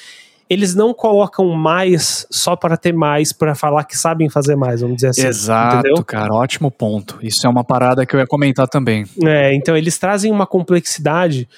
[0.48, 4.96] eles não colocam mais só para ter mais, para falar que sabem fazer mais, vamos
[4.96, 5.26] dizer assim.
[5.26, 6.04] Exato, entendeu?
[6.04, 7.18] cara, ótimo ponto.
[7.20, 9.04] Isso é uma parada que eu ia comentar também.
[9.24, 11.48] É, então eles trazem uma complexidade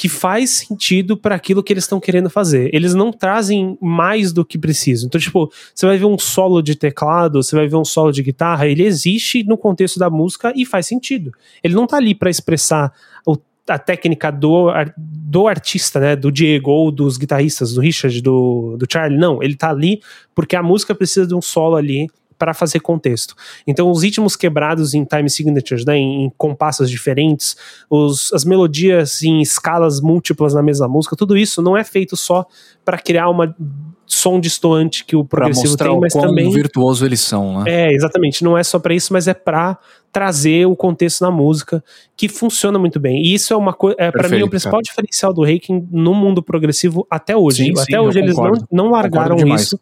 [0.00, 2.70] que faz sentido para aquilo que eles estão querendo fazer.
[2.72, 5.08] Eles não trazem mais do que precisam.
[5.08, 8.22] Então, tipo, você vai ver um solo de teclado, você vai ver um solo de
[8.22, 11.32] guitarra, ele existe no contexto da música e faz sentido.
[11.64, 12.92] Ele não tá ali para expressar
[13.26, 13.36] o-
[13.68, 18.86] a técnica do, do artista, né, do Diego ou dos guitarristas, do Richard, do, do
[18.88, 19.18] Charlie.
[19.18, 20.00] Não, ele tá ali
[20.32, 22.06] porque a música precisa de um solo ali
[22.38, 23.34] para fazer contexto.
[23.66, 27.56] Então, os ritmos quebrados em time signatures, né, em, em compassos diferentes,
[27.90, 32.46] os, as melodias em escalas múltiplas na mesma música, tudo isso não é feito só
[32.84, 33.54] para criar uma
[34.06, 37.62] som distoante que o Pra progressivo mostrar tem, o mas quão também virtuoso eles são,
[37.62, 37.70] né?
[37.70, 38.42] é, exatamente.
[38.42, 39.78] Não é só pra isso, mas é pra
[40.10, 41.84] trazer o contexto na música,
[42.16, 43.22] que funciona muito bem.
[43.22, 46.42] E isso é uma coisa, é, para mim, o principal diferencial do Reiki no mundo
[46.42, 47.64] progressivo até hoje.
[47.64, 48.68] Sim, até sim, hoje eles não, concordo.
[48.72, 49.78] não largaram isso.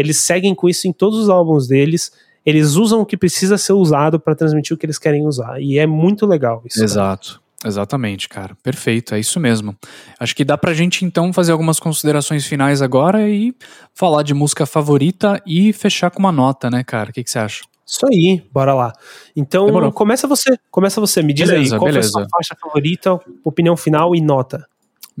[0.00, 2.10] Eles seguem com isso em todos os álbuns deles.
[2.44, 5.60] Eles usam o que precisa ser usado pra transmitir o que eles querem usar.
[5.60, 6.82] E é muito legal isso.
[6.82, 7.40] Exato.
[7.64, 8.56] Exatamente, cara.
[8.62, 9.76] Perfeito, é isso mesmo.
[10.18, 13.54] Acho que dá pra gente então fazer algumas considerações finais agora e
[13.94, 17.10] falar de música favorita e fechar com uma nota, né, cara?
[17.10, 17.62] O que, que você acha?
[17.86, 18.92] Isso aí, bora lá.
[19.36, 19.92] Então, Demorou.
[19.92, 20.56] começa você.
[20.70, 21.22] Começa você.
[21.22, 22.12] Me diz Beleza, aí, qual beleza.
[22.12, 24.64] foi a sua faixa favorita, opinião final e nota.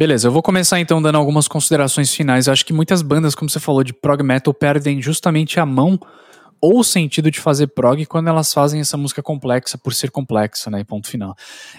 [0.00, 2.46] Beleza, eu vou começar então dando algumas considerações finais.
[2.46, 6.00] Eu acho que muitas bandas, como você falou, de prog metal perdem justamente a mão
[6.58, 10.70] ou o sentido de fazer prog quando elas fazem essa música complexa por ser complexa,
[10.70, 10.82] né?
[10.84, 11.36] Ponto final.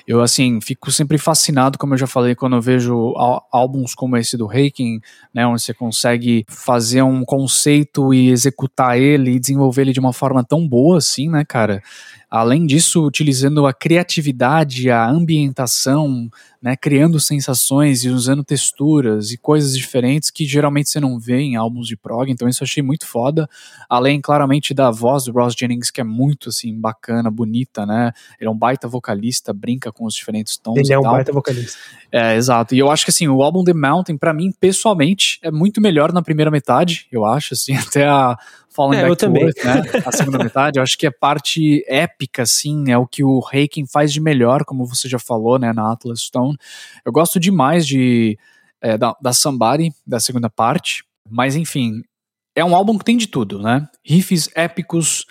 [0.08, 3.16] Eu, assim, fico sempre fascinado, como eu já falei, quando eu vejo
[3.52, 5.02] álbuns como esse do Reiking,
[5.34, 5.48] né?
[5.48, 10.44] Onde você consegue fazer um conceito e executar ele e desenvolver ele de uma forma
[10.44, 11.82] tão boa assim, né, cara?
[12.32, 16.30] Além disso, utilizando a criatividade, a ambientação,
[16.62, 21.58] né, criando sensações e usando texturas e coisas diferentes que geralmente você não vê em
[21.58, 23.50] álbuns de prog, então isso eu achei muito foda.
[23.90, 28.14] Além, claramente, da voz do Ross Jennings, que é muito, assim, bacana, bonita, né?
[28.40, 31.12] Ele é um baita vocalista, brinca com os diferentes tons Ele é um tal.
[31.12, 31.78] baita vocalista.
[32.10, 32.74] É, exato.
[32.74, 36.14] E eu acho que assim, o álbum The Mountain, pra mim, pessoalmente, é muito melhor
[36.14, 38.38] na primeira metade, eu acho, assim, até a
[38.74, 39.44] Fallen É, eu Back to também.
[39.44, 40.02] Earth, né?
[40.06, 43.86] A segunda metade, eu acho que a parte épica, assim, é o que o Reiken
[43.86, 46.58] faz de melhor, como você já falou, né, na Atlas Stone.
[47.06, 48.38] Eu gosto demais de
[48.82, 52.02] é, da, da Somebody, da segunda parte, mas enfim,
[52.56, 53.88] é um álbum que tem de tudo, né?
[54.06, 55.26] Riffs épicos,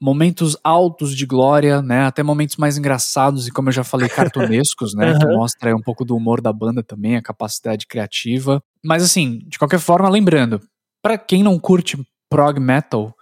[0.00, 2.04] momentos altos de glória, né?
[2.04, 5.18] Até momentos mais engraçados e, como eu já falei, cartunescos, né?
[5.18, 5.36] Que Aham.
[5.36, 8.62] mostra aí um pouco do humor da banda também, a capacidade criativa.
[8.82, 10.60] Mas assim, de qualquer forma, lembrando,
[11.02, 11.98] pra quem não curte
[12.32, 13.14] prog metal,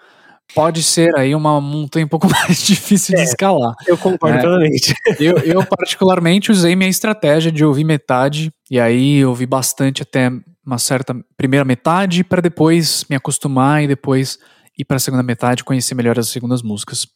[0.55, 3.25] pode ser aí uma montanha um pouco mais difícil de É.
[3.25, 3.75] escalar.
[3.87, 4.41] Eu concordo É.
[4.41, 4.95] plenamente.
[5.19, 10.31] Eu, eu, particularmente, usei minha estratégia de ouvir metade, e aí ouvi bastante até
[10.65, 14.39] uma certa primeira metade, para depois me acostumar e depois
[14.79, 17.07] ir para a segunda metade, conhecer melhor as segundas músicas.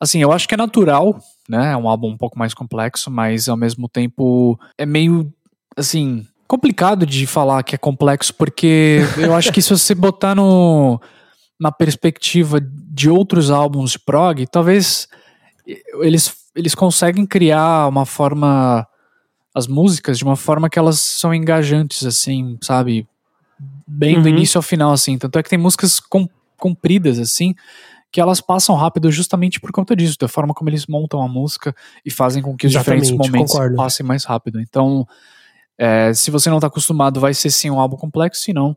[0.00, 1.72] Assim, eu acho que é natural, né?
[1.72, 5.30] É um álbum um pouco mais complexo, mas ao mesmo tempo é meio,
[5.76, 11.00] assim, complicado de falar que é complexo, porque eu acho que se você botar no,
[11.58, 15.08] na perspectiva de outros álbuns de prog, talvez
[16.00, 18.86] eles, eles conseguem criar uma forma
[19.54, 23.08] as músicas de uma forma que elas são engajantes assim, sabe?
[23.86, 24.36] Bem do Uhum.
[24.36, 25.18] início ao final assim.
[25.18, 27.54] Tanto é que tem músicas com- compridas assim,
[28.12, 31.74] que elas passam rápido justamente por conta disso, da forma como eles montam a música
[32.04, 33.76] e fazem com que os diferentes Exatamente, momentos concordo.
[33.76, 34.60] passem mais rápido.
[34.60, 35.06] Então,
[35.76, 38.76] é, se você não tá acostumado, vai ser sim um álbum complexo, se não,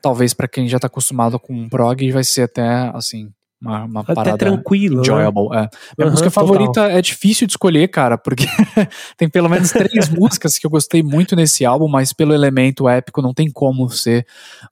[0.00, 3.30] talvez pra quem já tá acostumado com um prog, vai ser até assim
[3.60, 4.96] uma, uma Até parada tranquilo.
[4.96, 5.00] né?
[5.02, 5.46] enjoyable.
[5.46, 5.58] É.
[5.58, 5.68] Minha
[6.00, 6.46] Aham, música total.
[6.46, 8.44] favorita é difícil de escolher, cara, porque
[9.16, 13.20] tem pelo menos três músicas que eu gostei muito nesse álbum, mas pelo elemento épico
[13.20, 14.24] não tem como ser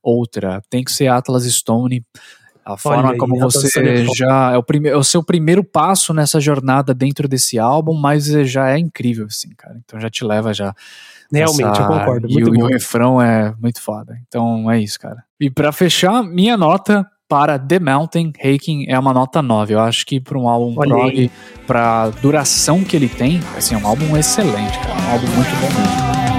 [0.03, 0.63] outra.
[0.71, 2.05] Tem que ser Atlas Stone.
[2.65, 6.13] A forma aí, como você é já é o, prime, é o seu primeiro passo
[6.13, 9.77] nessa jornada dentro desse álbum, mas já é incrível, assim, cara.
[9.85, 10.75] Então já te leva já.
[11.33, 12.27] Realmente, nessa- eu concordo.
[12.29, 12.67] E, Muito o, e o bom.
[12.67, 14.17] refrão é muito foda.
[14.29, 15.23] Então é isso, cara.
[15.41, 19.75] E pra fechar, minha nota para The Mountain Haking é uma nota 9.
[19.75, 21.31] Eu acho que para um álbum prog,
[21.67, 24.95] pra duração que ele tem, assim, é um álbum excelente, cara.
[24.95, 26.36] Um álbum muito bom mesmo.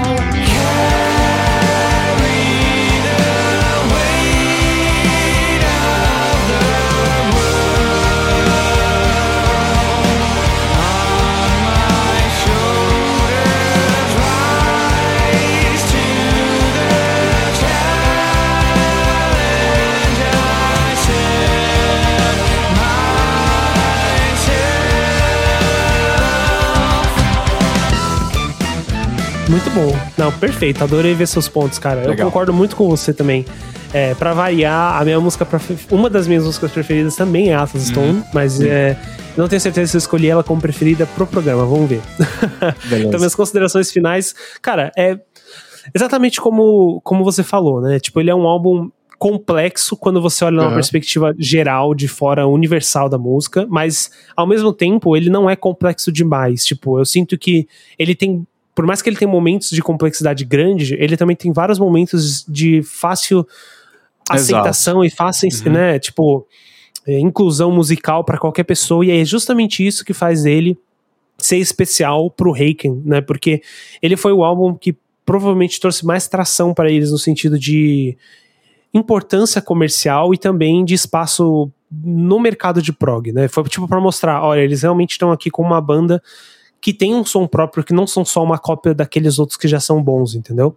[29.58, 29.92] Muito bom.
[30.16, 30.84] Não, perfeito.
[30.84, 32.02] Adorei ver seus pontos, cara.
[32.02, 32.26] Eu Legal.
[32.26, 33.44] concordo muito com você também.
[33.92, 35.46] É, pra variar, a minha música,
[35.90, 38.96] uma das minhas músicas preferidas também é Atlas Stone, mas é,
[39.36, 41.64] não tenho certeza se eu escolhi ela como preferida pro programa.
[41.64, 42.00] Vamos ver.
[43.04, 44.32] Então, minhas considerações finais,
[44.62, 45.18] cara, é
[45.92, 47.98] exatamente como, como você falou, né?
[47.98, 50.74] Tipo, ele é um álbum complexo quando você olha numa Aham.
[50.74, 56.12] perspectiva geral, de fora universal da música, mas ao mesmo tempo ele não é complexo
[56.12, 56.64] demais.
[56.64, 57.66] Tipo, eu sinto que
[57.98, 58.46] ele tem.
[58.78, 62.80] Por mais que ele tenha momentos de complexidade grande, ele também tem vários momentos de
[62.80, 63.44] fácil
[64.30, 65.98] aceitação e fácil, né?
[65.98, 66.46] Tipo,
[67.04, 70.78] é, inclusão musical para qualquer pessoa, e é justamente isso que faz ele
[71.36, 73.20] ser especial pro Haken, né?
[73.20, 73.62] Porque
[74.00, 78.16] ele foi o álbum que provavelmente trouxe mais tração para eles no sentido de
[78.94, 83.48] importância comercial e também de espaço no mercado de prog, né?
[83.48, 86.22] Foi tipo para mostrar, olha, eles realmente estão aqui com uma banda
[86.80, 89.80] que tem um som próprio, que não são só uma cópia daqueles outros que já
[89.80, 90.76] são bons, entendeu?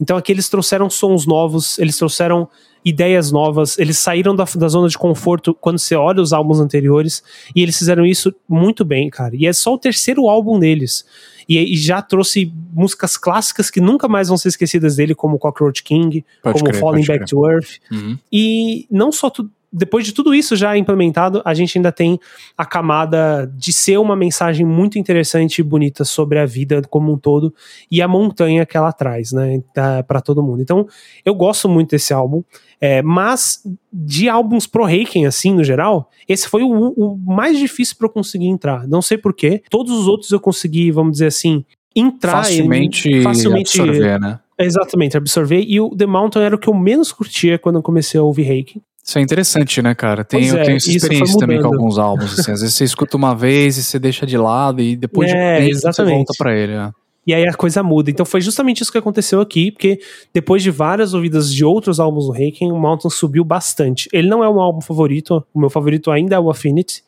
[0.00, 2.48] Então aqui eles trouxeram sons novos, eles trouxeram
[2.84, 7.22] ideias novas, eles saíram da, da zona de conforto quando você olha os álbuns anteriores,
[7.54, 9.36] e eles fizeram isso muito bem, cara.
[9.36, 11.04] E é só o terceiro álbum deles.
[11.48, 15.82] E, e já trouxe músicas clássicas que nunca mais vão ser esquecidas dele, como Cockroach
[15.82, 17.28] King, Pode como crer, Falling Back crer.
[17.28, 17.70] to Earth.
[17.90, 18.18] Uhum.
[18.32, 22.18] E não só tu, depois de tudo isso já implementado, a gente ainda tem
[22.58, 27.16] a camada de ser uma mensagem muito interessante e bonita sobre a vida como um
[27.16, 27.54] todo
[27.90, 29.62] e a montanha que ela traz, né,
[30.06, 30.60] para todo mundo.
[30.60, 30.86] Então,
[31.24, 32.42] eu gosto muito desse álbum,
[32.80, 33.62] é, mas
[33.92, 38.10] de álbuns pro Reiken, assim, no geral, esse foi o, o mais difícil para eu
[38.10, 38.86] conseguir entrar.
[38.86, 39.62] Não sei porquê.
[39.70, 41.64] Todos os outros eu consegui, vamos dizer assim,
[41.94, 44.40] entrar Facilmente, facilmente absorver, né?
[44.58, 45.64] Exatamente, absorver.
[45.66, 48.42] E o The Mountain era o que eu menos curtia quando eu comecei a ouvir
[48.42, 48.82] Reiki.
[49.04, 50.24] Isso é interessante, né, cara?
[50.24, 52.38] Tem, Pois eu é, tenho essa experiência também com alguns álbuns.
[52.38, 55.36] Assim, às vezes você escuta uma vez e você deixa de lado e depois de
[55.36, 56.76] É, um tempo você volta pra ele.
[56.76, 56.92] né?
[57.26, 58.10] E aí a coisa muda.
[58.10, 60.00] Então foi justamente isso que aconteceu aqui, porque
[60.32, 64.08] depois de várias ouvidas de outros álbuns do Reiki, o Mountain subiu bastante.
[64.12, 67.02] Ele não é meu álbum favorito, o meu favorito ainda é o Affinity.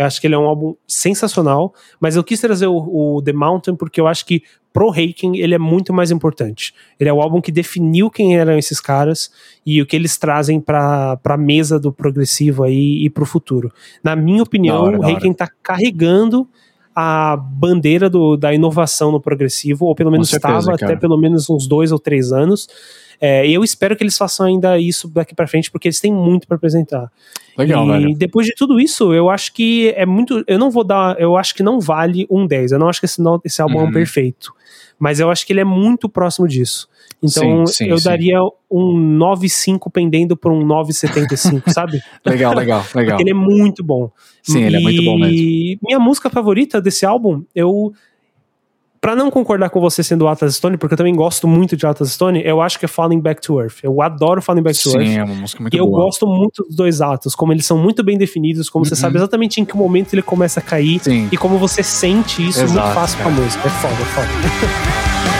[0.00, 3.34] Eu acho que ele é um álbum sensacional, mas eu quis trazer o, o The
[3.34, 4.42] Mountain porque eu acho que
[4.72, 6.72] pro Reiken ele é muito mais importante.
[6.98, 9.30] Ele é o álbum que definiu quem eram esses caras
[9.66, 13.70] e o que eles trazem pra, pra mesa do progressivo aí e pro futuro.
[14.02, 15.02] Na minha opinião, hora, o.
[15.02, 16.48] Reiken tá carregando
[16.94, 21.66] a bandeira do- da inovação no progressivo, ou pelo menos estava até pelo menos uns
[21.66, 22.66] dois ou três anos.
[23.20, 26.12] É, e eu espero que eles façam ainda isso daqui pra frente, porque eles têm
[26.12, 27.10] muito pra apresentar.
[27.58, 28.14] Legal, e velho.
[28.16, 30.42] depois de tudo isso, eu acho que é muito.
[30.46, 31.20] Eu não vou dar.
[31.20, 32.72] Eu acho que não vale um 10.
[32.72, 33.88] Eu não acho que esse, esse álbum é Uhum.
[33.88, 34.52] um perfeito.
[34.98, 36.88] Mas eu acho que ele é muito próximo disso.
[37.22, 38.04] Então Sim, sim, eu sim.
[38.04, 38.38] daria
[38.70, 42.00] um 9,5 pendendo por um 9,75, sabe?
[42.24, 43.16] Legal, legal, legal.
[43.16, 44.10] Porque ele é muito bom.
[44.42, 45.36] Sim, ele é muito bom mesmo.
[45.36, 47.92] E minha música favorita desse álbum, eu.
[49.02, 52.10] Pra não concordar com você sendo Atlas Stone, porque eu também gosto muito de Atlas
[52.12, 53.76] Stone, eu acho que é Falling Back to Earth.
[53.82, 55.06] Eu adoro Falling Back to Earth.
[55.08, 56.04] Sim, é uma música muito E eu boa.
[56.04, 59.00] gosto muito dos dois atos, como eles são muito bem definidos, como você Uhum.
[59.00, 61.28] sabe exatamente em que momento ele começa a cair Sim.
[61.32, 63.42] e como você sente isso muito Exato, fácil com a cara.
[63.42, 63.66] música.
[63.66, 64.28] É foda, é foda.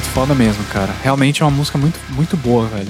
[0.00, 0.90] muito foda mesmo, cara.
[1.02, 2.88] Realmente é uma música muito, muito boa, velho.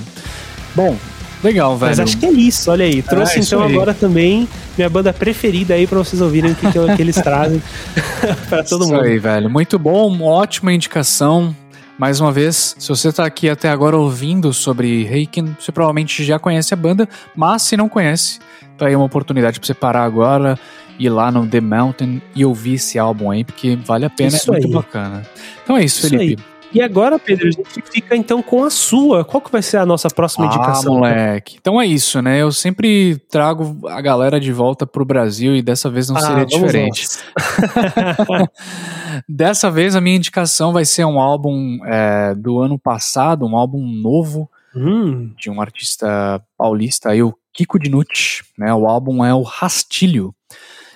[0.77, 0.97] Bom,
[1.43, 1.91] legal, velho.
[1.91, 3.03] Mas acho que é isso, olha aí.
[3.03, 3.73] Trouxe É, isso então aí.
[3.75, 4.49] agora também
[4.79, 7.61] minha banda preferida aí pra vocês ouvirem o que, que, eles trazem
[8.49, 9.05] pra todo Isso mundo.
[9.05, 9.51] aí, velho.
[9.51, 11.55] Muito bom, ótima indicação.
[11.99, 16.39] Mais uma vez, se você tá aqui até agora ouvindo sobre Reiken, você provavelmente já
[16.39, 17.07] conhece a banda,
[17.37, 18.39] mas se não conhece,
[18.79, 20.59] tá aí uma oportunidade pra você parar agora,
[20.99, 24.49] ir lá no The Mountain e ouvir esse álbum aí, porque vale a pena, Isso
[24.49, 24.73] é muito aí.
[24.73, 25.23] bacana.
[25.63, 26.43] Então é isso, Isso Felipe.
[26.73, 29.25] E agora, Pedro, a gente fica então com a sua.
[29.25, 30.95] Qual que vai ser a nossa próxima Ah, indicação?
[30.95, 31.57] moleque.
[31.61, 32.41] Então é isso, né?
[32.41, 36.47] Eu sempre trago a galera de volta pro Brasil e dessa vez não Ah, seria
[36.47, 37.07] diferente.
[39.29, 43.85] Dessa vez a minha indicação vai ser um álbum é, do ano passado, um álbum
[43.85, 48.73] novo Hum, de um artista paulista, aí, o Kiko Dinucci, né?
[48.73, 50.33] O álbum é o Rastilho.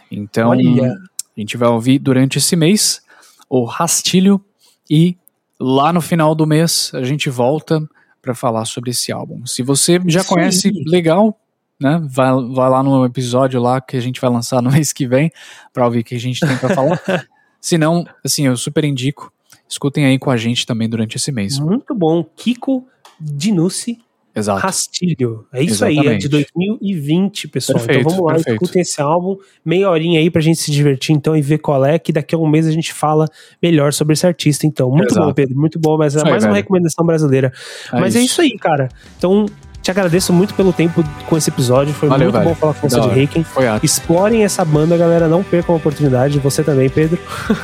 [0.09, 0.93] Então, Olha.
[1.37, 3.03] a gente vai ouvir durante esse mês
[3.51, 4.41] o Rastilho
[4.89, 5.17] e
[5.65, 7.83] lá no final do mês a gente volta
[8.21, 9.47] para falar sobre esse álbum.
[9.47, 11.39] Se você já Isso conhece, legal,
[11.81, 12.01] né?
[12.05, 15.33] Vai, vai lá no episódio lá que a gente vai lançar no mês que vem
[15.73, 17.01] para ouvir o que a gente tem para falar.
[17.61, 19.33] Se não, assim, eu super indico.
[19.67, 21.59] Escutem aí com a gente também durante esse mês.
[21.59, 22.23] muito bom.
[22.37, 22.87] Kiko
[23.19, 23.99] Dinucci.
[24.37, 24.61] Exato.
[24.61, 25.47] Rastilho.
[25.53, 26.23] É isso aí, é Exatamente.
[26.23, 27.79] de 2020, pessoal.
[27.79, 28.63] Perfeito, então vamos lá, perfeito.
[28.63, 31.99] escutem esse álbum, meia horinha aí pra gente se divertir então e ver qual é,
[31.99, 33.27] que daqui a um mês a gente fala
[33.63, 34.67] melhor sobre esse artista.
[34.67, 35.27] Então, muito Exato.
[35.27, 36.63] bom, Pedro, muito bom, mas é Isso mais uma velho.
[36.63, 37.53] recomendação brasileira.
[37.93, 38.89] mas é isso aí, cara.
[39.17, 39.47] Então,
[39.81, 42.49] te agradeço muito pelo tempo com esse episódio, foi Valeu, muito velho.
[42.51, 43.09] bom falar com você de.
[43.09, 43.45] Reiken.
[43.83, 47.19] Explorem essa banda, galera, não percam a oportunidade, você também, Pedro.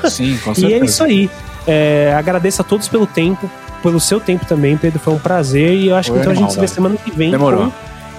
[0.08, 0.82] Sim, com E certeza.
[0.82, 1.30] é isso aí.
[1.66, 3.50] É, agradeço a todos pelo tempo,
[3.82, 4.98] pelo seu tempo também, Pedro.
[4.98, 5.72] Foi um prazer.
[5.74, 7.72] E eu acho Foi que então animal, a gente se vê semana que vem Demorou.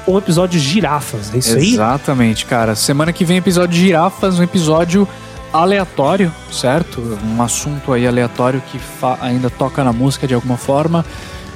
[0.05, 1.33] com, um episódio de girafas.
[1.33, 1.73] É isso aí?
[1.73, 2.75] Exatamente, cara.
[2.75, 5.07] Semana que vem episódio de girafas, um episódio
[5.53, 7.01] aleatório, certo?
[7.25, 8.79] Um assunto aí aleatório que
[9.21, 11.05] ainda toca na música de alguma forma.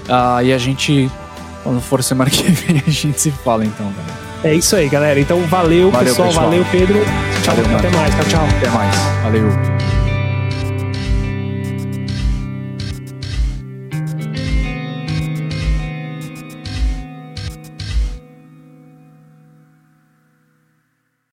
[0.08, 1.10] Ah, e a gente,
[1.64, 4.26] quando for semana que vem, a gente se fala então, galera.
[4.43, 5.20] É isso aí, galera.
[5.20, 6.28] Então valeu, Valeu, pessoal.
[6.28, 6.45] pessoal.
[6.45, 6.99] Valeu, Pedro.
[7.43, 7.56] Tchau.
[7.56, 8.16] Valeu, até mais.
[8.16, 8.47] Tchau, tchau.
[8.58, 8.95] Até mais.
[9.24, 9.95] Valeu.